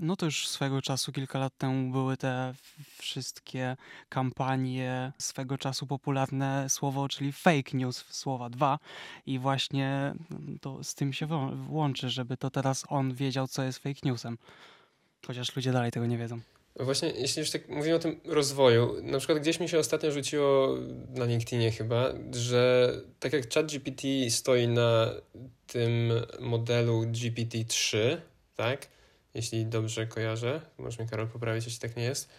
[0.01, 2.53] No to już swego czasu, kilka lat temu były te
[2.97, 3.77] wszystkie
[4.09, 8.79] kampanie, swego czasu popularne słowo, czyli fake news, słowa dwa
[9.25, 11.27] i właśnie mm, to z tym się
[11.69, 14.37] łączy, żeby to teraz on wiedział, co jest fake newsem.
[15.27, 16.39] Chociaż ludzie dalej tego nie wiedzą.
[16.79, 20.77] Właśnie, jeśli już tak mówimy o tym rozwoju, na przykład gdzieś mi się ostatnio rzuciło
[21.09, 25.11] na LinkedInie chyba, że tak jak ChatGPT stoi na
[25.67, 28.17] tym modelu GPT-3,
[28.55, 28.87] tak?
[29.37, 30.61] Jeśli dobrze kojarzę.
[30.79, 32.29] Mnie, Karol, poprawić, jeśli tak nie jest.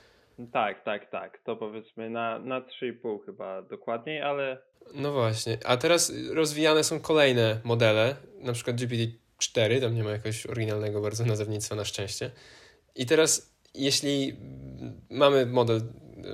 [0.53, 1.39] Tak, tak, tak.
[1.45, 4.59] To powiedzmy na, na 3,5 chyba dokładniej, ale...
[4.95, 5.59] No właśnie.
[5.65, 11.25] A teraz rozwijane są kolejne modele, na przykład GPT-4, tam nie ma jakiegoś oryginalnego bardzo
[11.25, 12.31] nazewnictwa na szczęście.
[12.95, 14.37] I teraz, jeśli
[15.11, 15.81] mamy model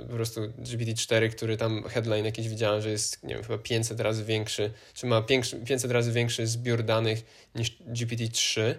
[0.07, 4.23] po prostu GPT-4, który tam headline jakiś widziałem, że jest, nie wiem, chyba 500 razy
[4.25, 5.21] większy, czy ma
[5.65, 8.75] 500 razy większy zbiór danych niż GPT-3,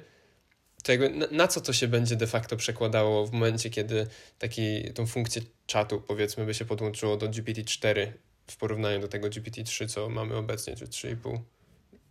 [0.87, 4.07] to jakby na, na, co to się będzie de facto przekładało w momencie, kiedy
[4.39, 8.07] taki, tą funkcję czatu powiedzmy by się podłączyło do GPT-4
[8.51, 11.39] w porównaniu do tego GPT-3, co mamy obecnie, czy 3,5?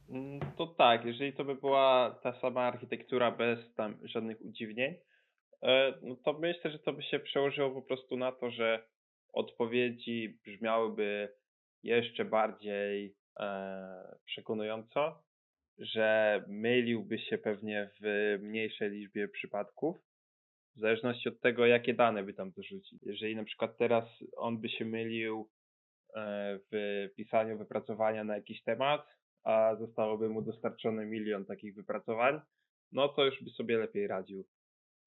[0.09, 4.95] Mm, to tak, jeżeli to by była ta sama architektura bez tam żadnych udziwnień,
[5.63, 8.85] e, no to myślę, że to by się przełożyło po prostu na to, że
[9.33, 11.29] odpowiedzi brzmiałyby
[11.83, 15.23] jeszcze bardziej e, przekonująco,
[15.77, 19.97] że myliłby się pewnie w mniejszej liczbie przypadków,
[20.75, 22.99] w zależności od tego, jakie dane by tam dorzucić.
[23.01, 24.03] Jeżeli na przykład teraz
[24.37, 25.49] on by się mylił
[26.15, 32.41] e, w pisaniu wypracowania na jakiś temat, a zostałoby mu dostarczony milion takich wypracowań,
[32.91, 34.45] no to już by sobie lepiej radził.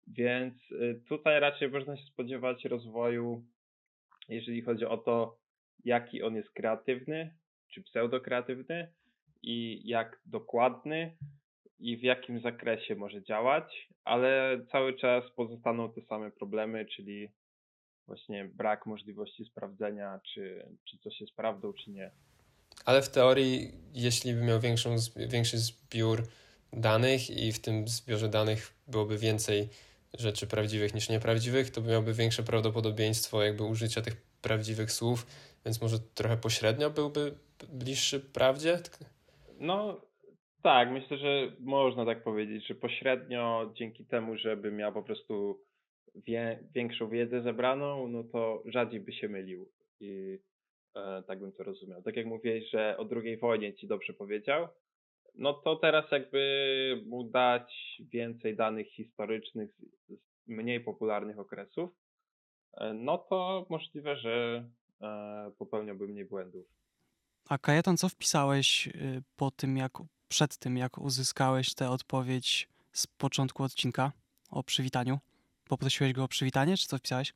[0.06, 3.44] Więc y, tutaj raczej można się spodziewać rozwoju,
[4.28, 5.38] jeżeli chodzi o to,
[5.84, 7.34] jaki on jest kreatywny,
[7.72, 8.92] czy pseudokreatywny
[9.42, 11.16] i jak dokładny
[11.78, 17.28] i w jakim zakresie może działać, ale cały czas pozostaną te same problemy, czyli
[18.06, 22.10] właśnie brak możliwości sprawdzenia, czy, czy coś jest prawdą, czy nie.
[22.84, 26.22] Ale w teorii, jeśli by miał większą, większy zbiór
[26.72, 29.68] danych i w tym zbiorze danych byłoby więcej
[30.18, 35.26] rzeczy prawdziwych niż nieprawdziwych, to by miałby większe prawdopodobieństwo jakby użycia tych prawdziwych słów,
[35.64, 37.34] więc może trochę pośrednio byłby
[37.68, 38.82] bliższy prawdzie?
[39.58, 40.00] No
[40.62, 45.60] tak, myślę, że można tak powiedzieć, że pośrednio dzięki temu, żeby miał po prostu
[46.14, 49.68] wie, większą wiedzę zebraną, no to rzadziej by się mylił.
[50.00, 50.38] I
[50.98, 52.02] E, tak bym to rozumiał.
[52.02, 54.68] Tak jak mówiłeś, że o drugiej wojnie ci dobrze powiedział,
[55.34, 59.70] no to teraz jakby mu dać więcej danych historycznych
[60.08, 61.90] z mniej popularnych okresów,
[62.76, 64.64] e, no to możliwe, że
[65.00, 66.77] e, popełniałby mniej błędów.
[67.48, 69.92] A Kajetan, co wpisałeś y, po tym, jak
[70.28, 74.12] przed tym, jak uzyskałeś tę odpowiedź z początku odcinka
[74.50, 75.18] o przywitaniu?
[75.68, 77.34] Poprosiłeś go o przywitanie, czy co wpisałeś?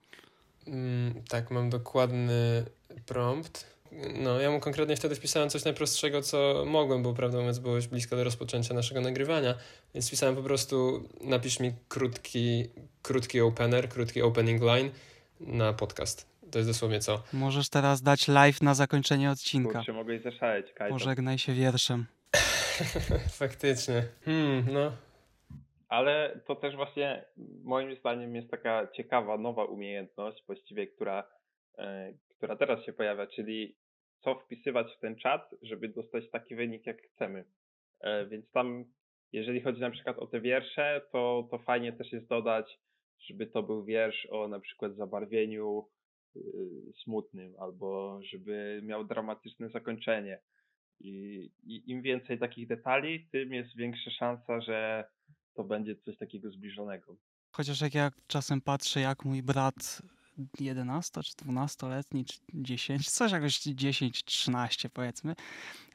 [0.67, 2.65] Mm, tak, mam dokładny
[3.07, 3.73] prompt.
[4.15, 8.17] No, ja mu konkretnie wtedy wpisałem coś najprostszego, co mogłem, bo prawdę mówiąc było blisko
[8.17, 9.55] do rozpoczęcia naszego nagrywania,
[9.95, 12.69] więc wpisałem po prostu napisz mi krótki,
[13.03, 14.91] krótki opener, krótki opening line
[15.41, 16.32] na podcast.
[16.53, 17.23] To jest dosłownie co.
[17.33, 19.79] Możesz teraz dać live na zakończenie odcinka.
[19.79, 20.95] Kurczę, mogłeś zaszaleć, Kajto.
[20.95, 22.07] Pożegnaj się wierszem.
[23.43, 24.03] Faktycznie.
[24.25, 24.93] Hmm, no,
[25.93, 27.25] ale to też właśnie
[27.65, 31.29] moim zdaniem jest taka ciekawa, nowa umiejętność właściwie, która,
[31.79, 33.77] e, która teraz się pojawia, czyli
[34.25, 37.45] co wpisywać w ten czat, żeby dostać taki wynik, jak chcemy.
[38.01, 38.85] E, więc tam,
[39.33, 42.79] jeżeli chodzi na przykład o te wiersze, to, to fajnie też jest dodać,
[43.19, 45.89] żeby to był wiersz o na przykład zabarwieniu
[47.05, 50.39] smutnym, albo żeby miał dramatyczne zakończenie.
[51.01, 55.05] I, I im więcej takich detali, tym jest większa szansa, że
[55.55, 57.17] to będzie coś takiego zbliżonego.
[57.53, 60.03] Chociaż jak ja czasem patrzę, jak mój brat
[60.61, 65.35] 11 czy 12-letni, czy 10, coś jakoś 10-13 powiedzmy,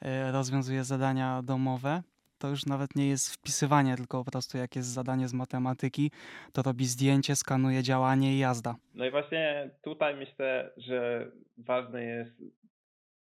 [0.02, 2.02] e, rozwiązuje zadania domowe,
[2.38, 6.10] to już nawet nie jest wpisywanie, tylko po prostu jak jest zadanie z matematyki,
[6.52, 8.76] to robi zdjęcie, skanuje działanie i jazda.
[8.94, 12.40] No i właśnie tutaj myślę, że ważne jest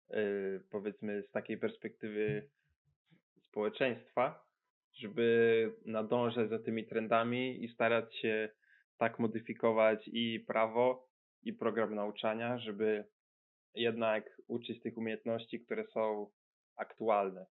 [0.09, 2.49] yy, powiedzmy z takiej perspektywy
[3.49, 4.45] społeczeństwa,
[4.93, 8.49] żeby nadążać za tymi trendami i starać się
[8.97, 11.09] tak modyfikować i prawo,
[11.43, 13.05] i program nauczania, żeby
[13.75, 16.31] jednak uczyć tych umiejętności, które są
[16.75, 17.45] aktualne.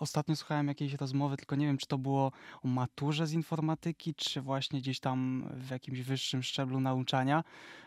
[0.00, 4.40] Ostatnio słuchałem jakiejś rozmowy, tylko nie wiem, czy to było o maturze z informatyki, czy
[4.40, 7.44] właśnie gdzieś tam w jakimś wyższym szczeblu nauczania,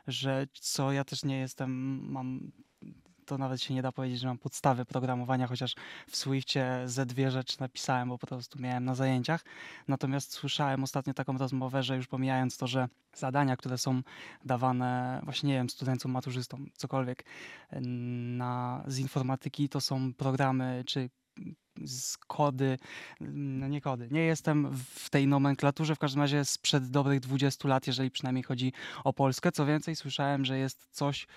[0.07, 2.51] że co ja też nie jestem, mam
[3.25, 5.75] to nawet się nie da powiedzieć, że mam podstawy programowania, chociaż
[6.07, 9.45] w Swiftie ze dwie rzeczy napisałem, bo po prostu miałem na zajęciach.
[9.87, 14.01] Natomiast słyszałem ostatnio taką rozmowę, że już pomijając to, że zadania, które są
[14.45, 17.25] dawane właśnie, nie wiem, studentom, maturzystom, cokolwiek
[17.81, 21.09] na, z informatyki, to są programy czy
[21.85, 22.77] z kody,
[23.21, 24.07] no nie kody.
[24.11, 28.73] Nie jestem w tej nomenklaturze, w każdym razie sprzed dobrych 20 lat, jeżeli przynajmniej chodzi
[29.03, 29.51] o Polskę.
[29.51, 31.27] Co więcej, słyszałem, że jest coś,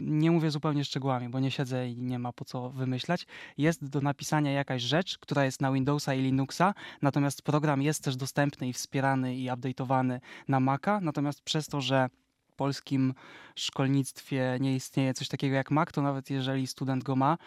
[0.00, 3.26] nie mówię zupełnie szczegółami, bo nie siedzę i nie ma po co wymyślać.
[3.58, 8.16] Jest do napisania jakaś rzecz, która jest na Windowsa i Linuxa, natomiast program jest też
[8.16, 12.08] dostępny i wspierany i update'owany na Maca, natomiast przez to, że
[12.56, 13.14] polskim
[13.54, 17.38] szkolnictwie nie istnieje coś takiego jak Mac, to nawet jeżeli student go ma,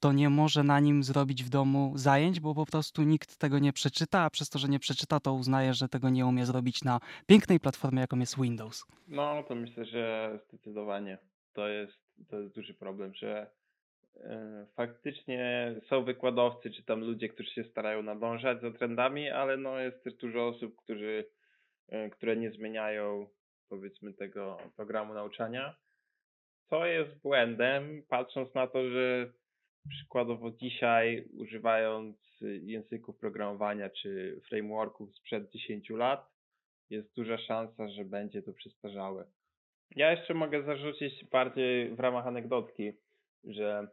[0.00, 3.72] to nie może na nim zrobić w domu zajęć, bo po prostu nikt tego nie
[3.72, 7.00] przeczyta, a przez to, że nie przeczyta, to uznaje, że tego nie umie zrobić na
[7.26, 8.86] pięknej platformie, jaką jest Windows.
[9.08, 11.18] No, to myślę, że zdecydowanie
[11.52, 11.98] to jest,
[12.28, 13.50] to jest duży problem, że
[14.16, 19.78] e, faktycznie są wykładowcy, czy tam ludzie, którzy się starają nadążać za trendami, ale no
[19.78, 21.24] jest też dużo osób, którzy,
[21.88, 23.26] e, które nie zmieniają
[23.68, 25.74] powiedzmy tego programu nauczania,
[26.70, 29.32] co jest błędem, patrząc na to, że
[29.88, 32.16] przykładowo dzisiaj używając
[32.62, 36.30] języków programowania czy frameworków sprzed 10 lat,
[36.90, 39.24] jest duża szansa, że będzie to przestarzałe.
[39.96, 42.92] Ja jeszcze mogę zarzucić bardziej w ramach anegdotki,
[43.44, 43.88] że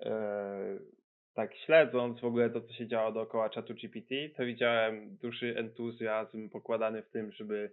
[0.00, 0.78] e,
[1.34, 6.48] tak śledząc w ogóle to, co się działo dookoła czatu GPT, to widziałem duży entuzjazm
[6.48, 7.72] pokładany w tym, żeby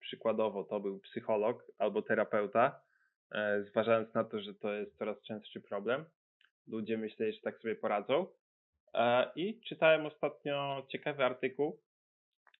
[0.00, 2.80] przykładowo to był psycholog albo terapeuta,
[3.32, 6.04] e, zważając na to, że to jest coraz częstszy problem.
[6.66, 8.26] Ludzie myśleli, że tak sobie poradzą.
[8.94, 11.80] E, I czytałem ostatnio ciekawy artykuł,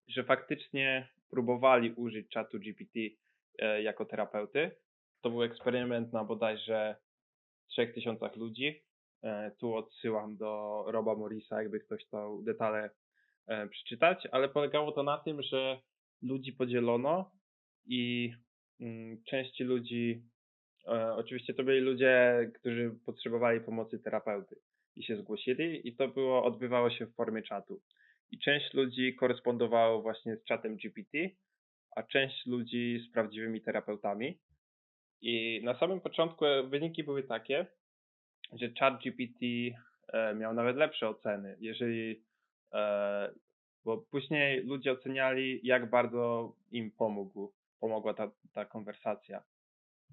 [0.07, 2.99] że faktycznie próbowali użyć czatu GPT
[3.59, 4.71] e, jako terapeuty.
[5.21, 6.95] To był eksperyment na bodajże
[7.67, 8.83] 3000 ludzi.
[9.23, 12.89] E, tu odsyłam do Roba Morrisa, jakby ktoś chciał detale
[13.69, 15.81] przeczytać, ale polegało to na tym, że
[16.21, 17.31] ludzi podzielono
[17.85, 18.31] i
[18.79, 20.23] mm, części ludzi,
[21.15, 24.55] oczywiście to byli ludzie, którzy potrzebowali pomocy terapeuty
[24.95, 27.81] i się zgłosili i to było, odbywało się w formie czatu.
[28.31, 31.17] I część ludzi korespondowało właśnie z czatem GPT,
[31.95, 34.39] a część ludzi z prawdziwymi terapeutami.
[35.21, 37.65] I na samym początku wyniki były takie,
[38.53, 39.45] że chat GPT
[40.13, 42.23] e, miał nawet lepsze oceny, jeżeli,
[42.73, 43.33] e,
[43.85, 49.43] bo później ludzie oceniali, jak bardzo im pomógł, pomogła ta, ta konwersacja.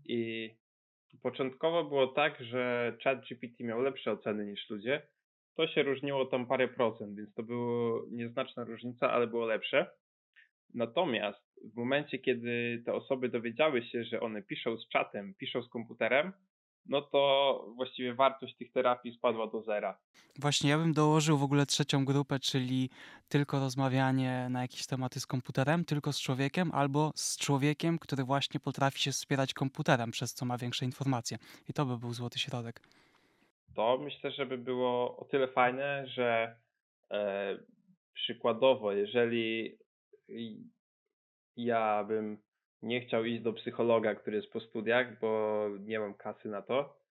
[0.05, 0.51] I
[1.23, 5.03] początkowo było tak, że chat GPT miał lepsze oceny niż ludzie,
[5.57, 9.91] to się różniło tam parę procent, więc to była nieznaczna różnica, ale było lepsze.
[10.75, 15.69] Natomiast w momencie, kiedy te osoby dowiedziały się, że one piszą z czatem, piszą z
[15.69, 16.33] komputerem,
[16.87, 19.99] no to właściwie wartość tych terapii spadła do zera.
[20.39, 22.91] Właśnie, ja bym dołożył w ogóle trzecią grupę, czyli
[23.29, 28.61] tylko rozmawianie na jakieś tematy z komputerem, tylko z człowiekiem, albo z człowiekiem, który właśnie
[28.61, 31.39] potrafi się wspierać komputerem, przez co ma większe informacje.
[31.69, 32.81] I to by był złoty środek
[33.75, 36.57] to myślę, że by było o tyle fajne, że
[37.11, 37.59] e,
[38.13, 39.79] przykładowo, jeżeli
[41.57, 42.43] ja bym
[42.83, 47.03] nie chciał iść do psychologa, który jest po studiach, bo nie mam kasy na to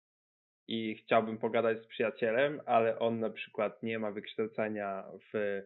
[0.67, 5.03] i chciałbym pogadać z przyjacielem, ale on na przykład nie ma wykształcenia
[5.34, 5.61] w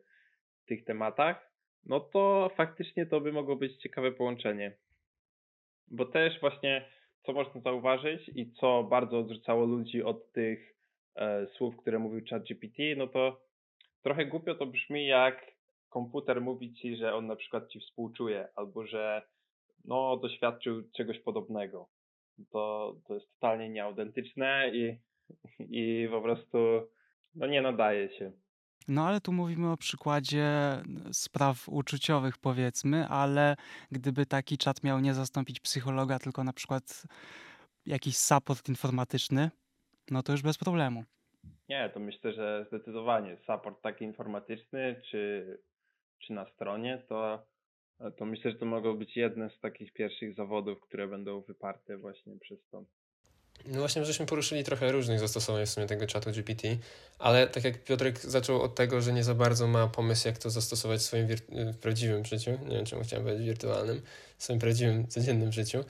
[0.66, 1.52] tych tematach,
[1.86, 4.78] no to faktycznie to by mogło być ciekawe połączenie.
[5.88, 6.86] Bo też właśnie,
[7.26, 10.76] co można zauważyć i co bardzo odrzucało ludzi od tych
[11.16, 13.42] e, słów, które mówił ChatGPT, no to
[14.02, 15.52] trochę głupio to brzmi, jak
[15.90, 19.22] komputer mówi ci, że on na przykład ci współczuje, albo że
[19.88, 21.90] no, doświadczył czegoś podobnego.
[22.52, 24.98] To, to jest totalnie nieautentyczne i,
[25.60, 26.58] i po prostu
[27.36, 28.32] no, nie nadaje się.
[28.88, 30.48] No ale tu mówimy o przykładzie
[31.12, 33.56] spraw uczuciowych, powiedzmy, ale
[33.92, 37.04] gdyby taki czat miał nie zastąpić psychologa, tylko na przykład
[37.86, 39.52] jakiś support informatyczny,
[40.12, 41.04] no to już bez problemu.
[41.70, 45.58] Nie, to myślę, że zdecydowanie support taki informatyczny czy,
[46.20, 47.46] czy na stronie, to,
[48.18, 52.40] to myślę, że to mogą być jedne z takich pierwszych zawodów, które będą wyparte właśnie
[52.40, 52.84] przez to.
[53.68, 56.78] No właśnie, żeśmy poruszyli trochę różnych zastosowań w sumie tego czatu GPT,
[57.20, 60.50] ale tak jak Piotrek zaczął od tego, że nie za bardzo ma pomysł, jak to
[60.50, 61.28] zastosować w swoim
[61.74, 64.02] w prawdziwym życiu, nie wiem czemu chciałem powiedzieć wirtualnym,
[64.38, 65.84] w swoim prawdziwym, codziennym życiu,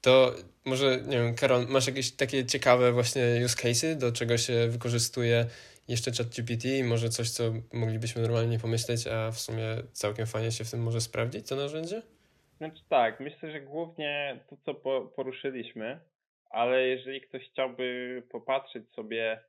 [0.00, 0.34] to
[0.64, 5.46] może, nie wiem, Karol, masz jakieś takie ciekawe właśnie use cases, do czego się wykorzystuje
[5.88, 10.64] jeszcze ChatGPT i może coś, co moglibyśmy normalnie pomyśleć, a w sumie całkiem fajnie się
[10.64, 12.02] w tym może sprawdzić, to narzędzie?
[12.56, 14.74] Znaczy tak, myślę, że głównie to, co
[15.16, 16.00] poruszyliśmy,
[16.50, 19.44] ale jeżeli ktoś chciałby popatrzeć sobie,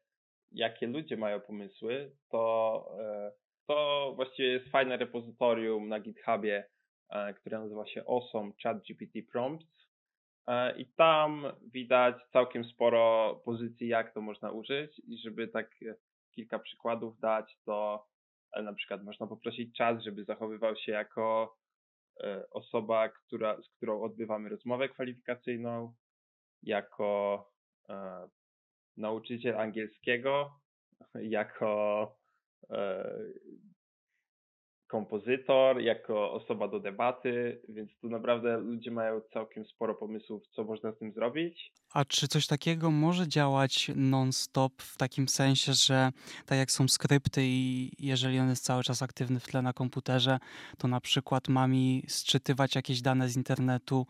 [0.51, 3.31] jakie ludzie mają pomysły, to, e,
[3.67, 6.65] to właściwie jest fajne repozytorium na GitHubie,
[7.09, 9.75] e, które nazywa się Awesome ChatGPT Prompts
[10.47, 15.75] E, I tam widać całkiem sporo pozycji, jak to można użyć i żeby tak
[16.35, 18.05] kilka przykładów dać, to
[18.53, 21.55] e, na przykład można poprosić czas, żeby zachowywał się jako
[22.51, 25.93] osoba, która, z którą odbywamy rozmowę kwalifikacyjną,
[26.63, 27.45] jako
[28.97, 30.59] nauczyciel angielskiego,
[31.15, 32.11] jako
[34.87, 40.91] kompozytor, jako osoba do debaty, więc tu naprawdę ludzie mają całkiem sporo pomysłów, co można
[40.91, 41.71] z tym zrobić.
[41.93, 46.11] A czy coś takiego może działać non-stop w takim sensie, że
[46.45, 50.39] tak jak są skrypty i jeżeli on jest cały czas aktywny w tle na komputerze,
[50.77, 54.07] to na przykład ma mi sczytywać jakieś dane z internetu,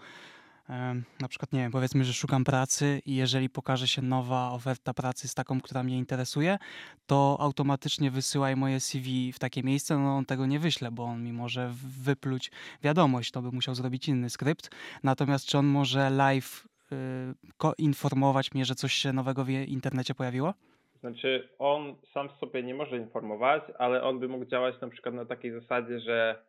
[1.19, 5.27] na przykład, nie wiem, powiedzmy, że szukam pracy i jeżeli pokaże się nowa oferta pracy
[5.27, 6.57] z taką, która mnie interesuje,
[7.05, 9.97] to automatycznie wysyłaj moje CV w takie miejsce.
[9.97, 12.51] No on tego nie wyśle, bo on mi może wypluć
[12.83, 14.69] wiadomość, to by musiał zrobić inny skrypt.
[15.03, 20.53] Natomiast czy on może live y, informować mnie, że coś się nowego w internecie pojawiło?
[20.99, 25.25] Znaczy, on sam sobie nie może informować, ale on by mógł działać na przykład na
[25.25, 26.43] takiej zasadzie, że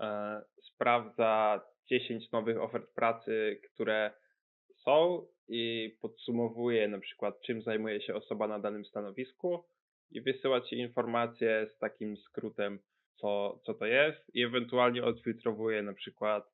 [0.00, 4.10] e, sprawdza 10 nowych ofert pracy, które
[4.84, 9.64] są i podsumowuje na przykład, czym zajmuje się osoba na danym stanowisku
[10.10, 12.78] i wysyła ci informacje z takim skrótem,
[13.16, 16.44] co, co to jest i ewentualnie odfiltrowuje na przykład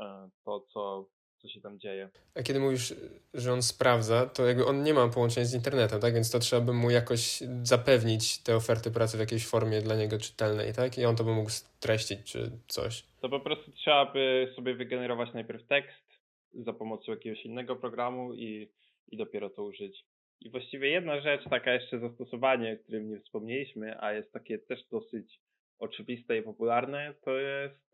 [0.00, 1.08] e, to, co
[1.38, 2.08] co się tam dzieje.
[2.34, 2.94] A kiedy mówisz,
[3.34, 6.14] że on sprawdza, to jakby on nie ma połączenia z internetem, tak?
[6.14, 10.18] Więc to trzeba by mu jakoś zapewnić te oferty pracy w jakiejś formie dla niego
[10.18, 10.98] czytelnej, tak?
[10.98, 13.04] I on to by mógł streścić czy coś.
[13.20, 16.06] To po prostu trzeba by sobie wygenerować najpierw tekst
[16.54, 18.68] za pomocą jakiegoś innego programu i,
[19.08, 20.04] i dopiero to użyć.
[20.40, 24.84] I właściwie jedna rzecz, taka jeszcze zastosowanie, o którym nie wspomnieliśmy, a jest takie też
[24.90, 25.40] dosyć
[25.78, 27.86] oczywiste i popularne, to jest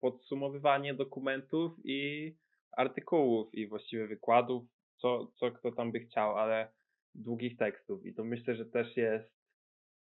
[0.00, 2.32] podsumowywanie dokumentów i
[2.76, 4.64] artykułów i właściwie wykładów,
[4.96, 6.72] co, co kto tam by chciał, ale
[7.14, 8.06] długich tekstów.
[8.06, 9.32] I to myślę, że też jest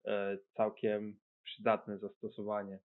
[0.07, 2.79] e, całkiem przydatne zastosowanie,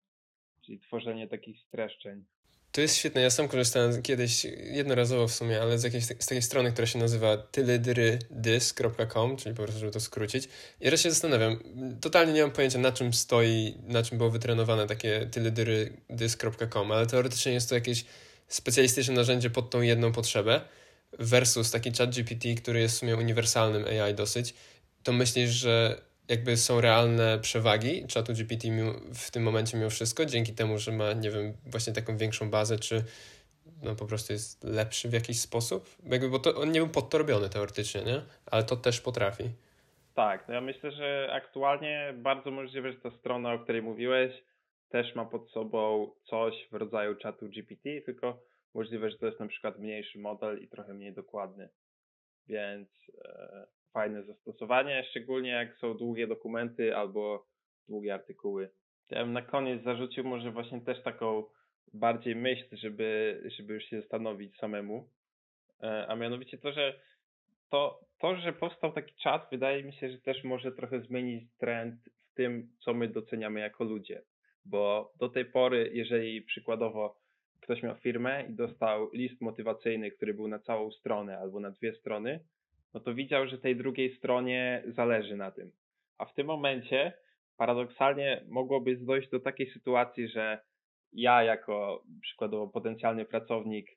[0.65, 2.25] czyli tworzenie takich streszczeń.
[2.73, 3.21] To jest świetne.
[3.21, 6.99] Ja sam korzystałem kiedyś, jednorazowo w sumie, ale z, jakiejś, z takiej strony, która się
[6.99, 10.49] nazywa tylydrydys.com, czyli po prostu, żeby to skrócić.
[10.81, 11.59] I teraz się zastanawiam,
[12.01, 17.53] totalnie nie mam pojęcia, na czym stoi, na czym było wytrenowane takie tylydrydys.com, ale teoretycznie
[17.53, 18.05] jest to jakieś
[18.49, 20.61] specjalistyczne narzędzie pod tą jedną potrzebę
[21.19, 24.55] versus taki chat GPT, który jest w sumie uniwersalnym AI dosyć,
[25.03, 28.69] to myślisz, że jakby są realne przewagi czatu GPT
[29.15, 32.79] w tym momencie mimo wszystko, dzięki temu, że ma, nie wiem, właśnie taką większą bazę,
[32.79, 33.05] czy
[33.83, 35.97] no po prostu jest lepszy w jakiś sposób?
[36.05, 38.23] Jakby, bo to, on nie był pod to robiony teoretycznie, nie?
[38.47, 39.45] Ale to też potrafi.
[40.15, 44.33] Tak, no ja myślę, że aktualnie bardzo możliwe, że ta strona, o której mówiłeś,
[44.89, 48.43] też ma pod sobą coś w rodzaju czatu GPT, tylko
[48.75, 51.69] możliwe, że to jest na przykład mniejszy model i trochę mniej dokładny.
[52.49, 52.89] Więc
[53.25, 57.47] e, fajne zastosowanie, szczególnie jak są długie dokumenty albo
[57.89, 58.71] długie artykuły.
[59.11, 61.45] Ja bym na koniec zarzucił może właśnie też taką
[61.93, 65.09] bardziej myśl, żeby, żeby już się zastanowić samemu,
[65.83, 67.01] e, a mianowicie to, że
[67.71, 71.95] to, to, że powstał taki czat, wydaje mi się, że też może trochę zmienić trend
[72.31, 74.23] w tym, co my doceniamy jako ludzie
[74.71, 77.17] bo do tej pory, jeżeli przykładowo
[77.61, 81.93] ktoś miał firmę i dostał list motywacyjny, który był na całą stronę albo na dwie
[81.93, 82.41] strony,
[82.95, 85.71] no to widział, że tej drugiej stronie zależy na tym.
[86.19, 87.13] A w tym momencie
[87.57, 90.59] paradoksalnie mogłoby dojść do takiej sytuacji, że
[91.13, 93.91] ja jako przykładowo potencjalny pracownik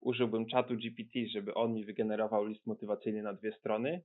[0.00, 4.02] użyłbym czatu GPT, żeby on mi wygenerował list motywacyjny na dwie strony,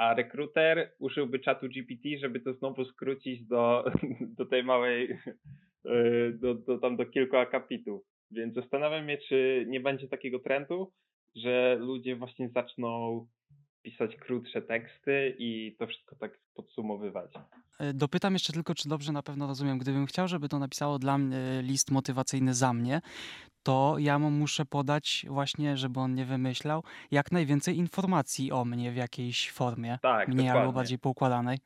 [0.00, 3.84] a rekruter użyłby czatu GPT, żeby to znowu skrócić do,
[4.38, 5.18] do tej małej,
[5.84, 8.02] e, do, do, tam do kilku akapitów.
[8.30, 10.92] Więc zastanawiam się, czy nie będzie takiego trendu,
[11.36, 13.26] że ludzie właśnie zaczną
[13.82, 17.30] pisać krótsze teksty i to wszystko tak podsumowywać.
[17.78, 19.78] E, dopytam jeszcze tylko, czy dobrze na pewno rozumiem.
[19.78, 23.00] Gdybym chciał, żeby to napisało dla mnie list motywacyjny za mnie,
[23.62, 28.92] to ja mu muszę podać właśnie, żeby on nie wymyślał, jak najwięcej informacji o mnie
[28.92, 29.98] w jakiejś formie.
[30.02, 30.60] Tak, mniej dokładnie.
[30.60, 31.58] albo bardziej poukładanej.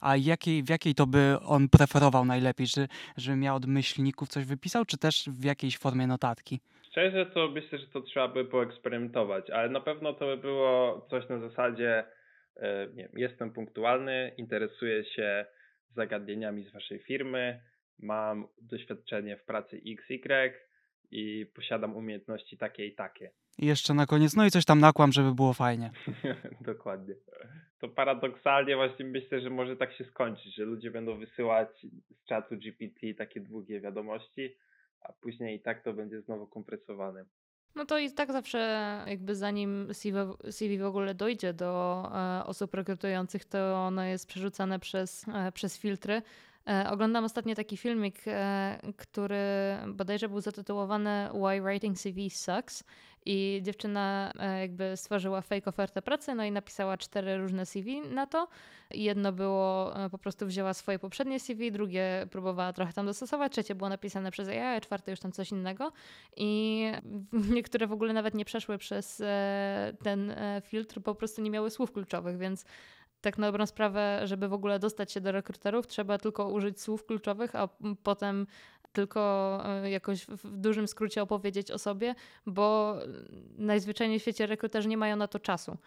[0.00, 2.66] A jakiej, w jakiej to by on preferował najlepiej?
[2.66, 6.60] Czy, żebym ja od myślników coś wypisał, czy też w jakiejś formie notatki?
[6.92, 11.28] Szczerze to myślę, że to trzeba by poeksperymentować, ale na pewno to by było coś
[11.28, 12.04] na zasadzie
[12.56, 15.46] e, nie wiem, jestem punktualny, interesuję się
[15.90, 17.60] zagadnieniami z waszej firmy,
[17.98, 20.52] mam doświadczenie w pracy XY,
[21.12, 23.30] i posiadam umiejętności takie i takie.
[23.58, 25.90] I jeszcze na koniec, no i coś tam nakłam, żeby było fajnie.
[26.60, 27.14] Dokładnie.
[27.78, 31.68] To paradoksalnie właśnie myślę, że może tak się skończyć, że ludzie będą wysyłać
[32.10, 34.56] z czatu GPT takie długie wiadomości,
[35.04, 37.24] a później i tak to będzie znowu kompresowane.
[37.74, 38.58] No to i tak zawsze
[39.06, 39.88] jakby zanim
[40.50, 45.78] CV, w ogóle dojdzie do e, osób rekrutujących, to ono jest przerzucane przez, e, przez
[45.78, 46.22] filtry
[46.68, 48.24] E, oglądam ostatnio taki filmik,
[48.96, 49.38] który
[49.88, 52.84] bodajże był zatytułowany Why Writing CV Sucks
[53.24, 58.26] i dziewczyna e, jakby stworzyła fake ofertę pracy, no i napisała cztery różne CV na
[58.26, 58.48] to.
[58.90, 63.88] Jedno było, po prostu wzięła swoje poprzednie CV, drugie próbowała trochę tam dostosować, trzecie było
[63.90, 65.92] napisane przez AI, czwarte już tam coś innego.
[66.36, 66.84] I
[67.54, 69.22] niektóre w ogóle nawet nie przeszły przez
[70.02, 72.64] ten filtr, po prostu nie miały słów kluczowych, więc
[73.22, 77.06] tak na dobrą sprawę, żeby w ogóle dostać się do rekruterów, trzeba tylko użyć słów
[77.06, 77.68] kluczowych, a
[78.02, 78.46] potem
[78.92, 82.14] tylko e, jakoś w dużym skrócie opowiedzieć o sobie,
[82.46, 82.96] bo
[83.58, 85.78] najzwyczajniej w świecie rekruterzy nie mają na to czasu.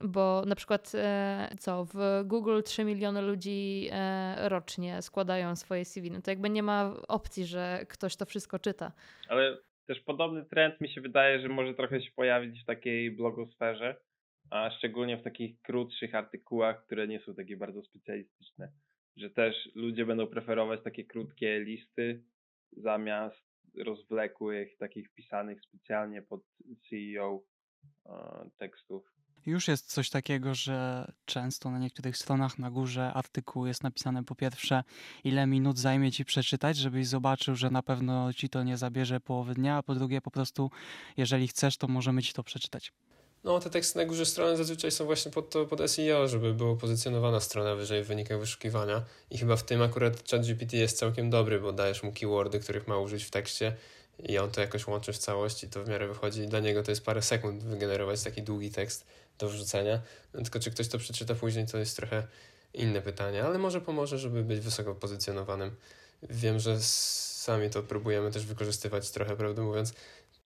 [0.00, 6.10] Bo na przykład e, co, w Google 3 miliony ludzi e, rocznie składają swoje CV,
[6.10, 8.92] no to jakby nie ma opcji, że ktoś to wszystko czyta.
[9.28, 13.96] Ale też podobny trend mi się wydaje, że może trochę się pojawić w takiej blogosferze,
[14.50, 18.68] a szczególnie w takich krótszych artykułach, które nie są takie bardzo specjalistyczne,
[19.36, 22.22] też ludzie będą preferować takie krótkie listy
[22.72, 23.46] zamiast
[23.84, 26.40] rozwlekłych, takich pisanych specjalnie pod
[26.88, 27.42] CEO
[28.06, 29.16] e, tekstów.
[29.46, 34.34] Już jest coś takiego, że często na niektórych stronach na górze artykułu jest napisane po
[34.34, 34.84] pierwsze,
[35.24, 39.54] ile minut zajmie ci przeczytać, żebyś zobaczył, że na pewno ci to nie zabierze połowy
[39.54, 40.70] dnia, a po drugie, po prostu,
[41.16, 42.92] jeżeli chcesz, to możemy ci to przeczytać.
[43.46, 46.76] No, te teksty na górze strony zazwyczaj są właśnie pod, to, pod SEO, żeby było
[46.76, 49.02] pozycjonowana strona wyżej w wynikach wyszukiwania.
[49.30, 52.98] I chyba w tym akurat ChatGPT jest całkiem dobry, bo dajesz mu keywordy, których ma
[52.98, 53.76] użyć w tekście
[54.28, 56.46] i on to jakoś łączy w całość i to w miarę wychodzi.
[56.46, 59.06] Dla niego to jest parę sekund wygenerować taki długi tekst
[59.38, 60.00] do wrzucenia.
[60.34, 62.26] No, tylko czy ktoś to przeczyta później, to jest trochę
[62.74, 65.70] inne pytanie, ale może pomoże, żeby być wysoko pozycjonowanym.
[66.22, 69.94] Wiem, że sami to próbujemy też wykorzystywać trochę, prawdę mówiąc.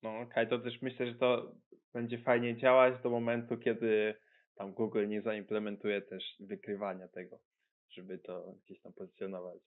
[0.02, 1.52] No, okej, to też myślę, że to
[1.92, 4.14] będzie fajnie działać do momentu, kiedy
[4.54, 7.38] tam Google nie zaimplementuje też wykrywania tego,
[7.90, 9.58] żeby to gdzieś tam pozycjonować.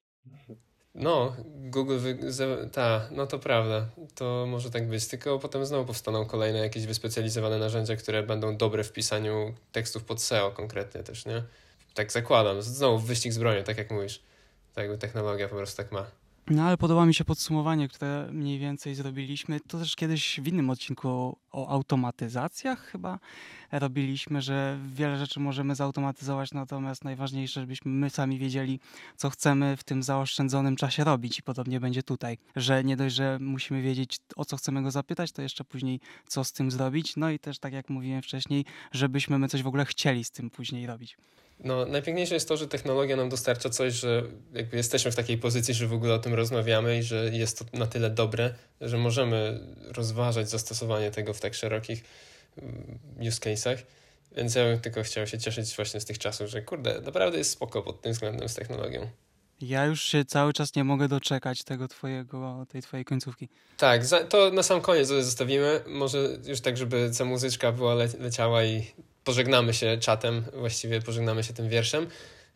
[0.96, 2.18] No, Google, wy...
[2.72, 7.58] ta, no to prawda, to może tak być, tylko potem znowu powstaną kolejne jakieś wyspecjalizowane
[7.58, 11.44] narzędzia, które będą dobre w pisaniu tekstów pod SEO konkretnie też, nie?
[11.94, 14.24] Tak zakładam, znowu wyścig z bronią, tak jak mówisz,
[14.74, 16.23] tak jakby technologia po prostu tak ma.
[16.50, 19.60] No ale podoba mi się podsumowanie, które mniej więcej zrobiliśmy.
[19.60, 23.20] To też kiedyś w innym odcinku o automatyzacjach chyba
[23.72, 28.80] robiliśmy, że wiele rzeczy możemy zautomatyzować, natomiast najważniejsze, żebyśmy my sami wiedzieli,
[29.18, 31.40] co chcemy w tym zaoszczędzonym czasie robić.
[31.40, 35.32] I podobnie będzie tutaj, że nie dość, że musimy wiedzieć, o co chcemy go zapytać,
[35.32, 37.16] to jeszcze później, co z tym zrobić.
[37.16, 40.50] No i też, tak jak mówiłem wcześniej, żebyśmy my coś w ogóle chcieli z tym
[40.50, 41.18] później robić.
[41.60, 44.24] No, najpiękniejsze jest to, że technologia nam dostarcza coś, że
[44.54, 47.78] jakby jesteśmy w takiej pozycji, że w ogóle o tym rozmawiamy i że jest to
[47.78, 52.04] na tyle dobre, że możemy rozważać zastosowanie tego w tak szerokich
[52.62, 53.78] mm, use case'ach.
[54.36, 57.52] Więc ja bym tylko chciał się cieszyć właśnie z tych czasów, że kurde, naprawdę jest
[57.52, 59.10] spoko pod tym względem z technologią.
[59.62, 63.50] Ja już się cały czas nie mogę doczekać tego twojego, tej twojej końcówki.
[63.78, 65.82] Tak, to na sam koniec zostawimy.
[65.88, 68.88] Może już tak, żeby ta muzyczka była le leciała i
[69.24, 72.08] pożegnamy się czatem, właściwie pożegnamy się tym wierszem,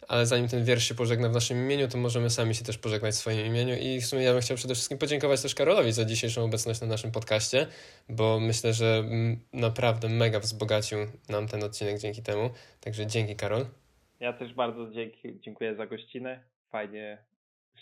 [0.07, 3.13] ale zanim ten wiersz się pożegna w naszym imieniu, to możemy sami się też pożegnać
[3.13, 3.75] w swoim imieniu.
[3.75, 6.87] I w sumie ja bym chciał przede wszystkim podziękować też Karolowi za dzisiejszą obecność na
[6.87, 7.67] naszym podcaście,
[8.09, 9.03] bo myślę, że
[9.53, 10.97] naprawdę mega wzbogacił
[11.29, 12.49] nam ten odcinek dzięki temu,
[12.81, 13.65] także dzięki Karol.
[14.19, 17.17] Ja też bardzo dzięki, dziękuję za gościnę, fajnie,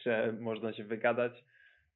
[0.04, 1.44] że można się wygadać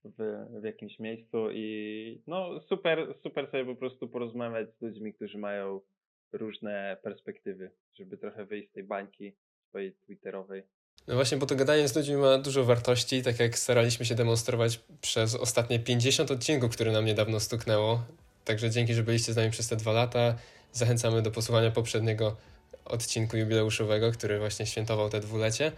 [0.03, 5.37] w, w jakimś miejscu i no super, super sobie po prostu porozmawiać z ludźmi, którzy
[5.37, 5.81] mają
[6.31, 9.35] różne perspektywy, żeby trochę wyjść z tej bańki
[9.69, 10.63] swojej twitterowej.
[11.07, 14.79] No właśnie, bo to gadanie z ludźmi ma dużo wartości, tak jak staraliśmy się demonstrować
[15.01, 18.03] przez ostatnie 50 odcinków, które nam niedawno stuknęło.
[18.45, 20.35] Także dzięki, że byliście z nami przez te dwa lata.
[20.71, 22.37] Zachęcamy do posłuchania poprzedniego
[22.85, 25.71] odcinku jubileuszowego, który właśnie świętował te dwulecie,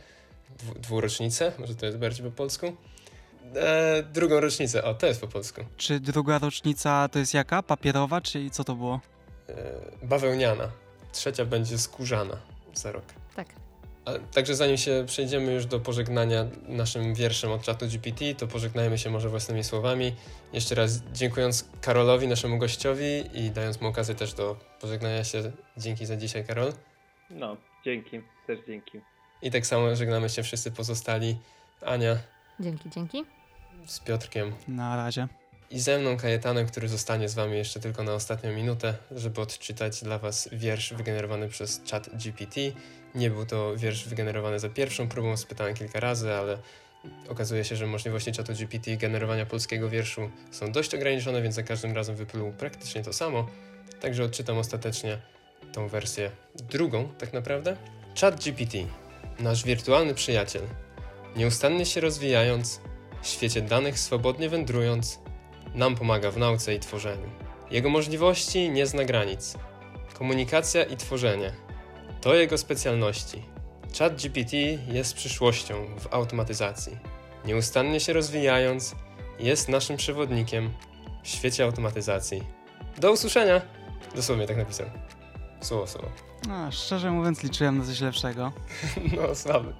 [0.59, 2.77] dwu, dwurocznicę, może to jest bardziej po polsku.
[3.55, 5.61] E, drugą rocznicę, o, to jest po polsku.
[5.77, 7.63] Czy druga rocznica to jest jaka?
[7.63, 8.99] Papierowa, czy co to było?
[9.57, 10.71] E, bawełniana.
[11.11, 12.37] Trzecia będzie skórzana
[12.73, 13.03] za rok.
[13.35, 13.47] Tak.
[14.05, 18.97] A, także zanim się przejdziemy już do pożegnania naszym wierszem od czatu GPT, to pożegnajmy
[18.97, 20.15] się może własnymi słowami.
[20.53, 25.51] Jeszcze raz dziękując Karolowi, naszemu gościowi i dając mu okazję też do pożegnania się.
[25.77, 26.73] Dzięki za dzisiaj, Karol.
[27.29, 29.01] No, dzięki, też dzięki.
[29.41, 31.37] I tak samo żegnamy się wszyscy pozostali.
[31.85, 32.17] Ania.
[32.59, 33.25] Dzięki, dzięki.
[33.85, 34.53] Z Piotrkiem.
[34.67, 35.27] Na razie
[35.71, 40.03] i ze mną Kajetanem, który zostanie z Wami jeszcze tylko na ostatnią minutę, żeby odczytać
[40.03, 42.61] dla Was wiersz wygenerowany przez chat GPT.
[43.15, 46.57] Nie był to wiersz wygenerowany za pierwszą próbą, spytałem kilka razy, ale
[47.29, 51.95] okazuje się, że możliwości czatu GPT generowania polskiego wierszu są dość ograniczone, więc za każdym
[51.95, 53.47] razem wypluł praktycznie to samo.
[54.01, 55.17] Także odczytam ostatecznie
[55.73, 57.77] tą wersję drugą, tak naprawdę.
[58.21, 58.77] Chat GPT,
[59.39, 60.63] nasz wirtualny przyjaciel,
[61.35, 62.81] nieustannie się rozwijając,
[63.21, 65.19] w świecie danych swobodnie wędrując,
[65.75, 67.29] nam pomaga w nauce i tworzeniu.
[67.71, 69.57] Jego możliwości nie zna granic.
[70.13, 71.51] Komunikacja i tworzenie
[72.21, 73.43] to jego specjalności.
[73.99, 74.53] ChatGPT
[74.87, 76.97] jest przyszłością w automatyzacji.
[77.45, 78.95] Nieustannie się rozwijając,
[79.39, 80.69] jest naszym przewodnikiem
[81.23, 82.43] w świecie automatyzacji.
[82.97, 83.61] Do usłyszenia!
[84.15, 84.87] Dosłownie tak napisał.
[85.61, 86.07] Słowo, słowo.
[86.47, 88.51] No, szczerze mówiąc, liczyłem na coś lepszego.
[89.17, 89.73] no, słaby.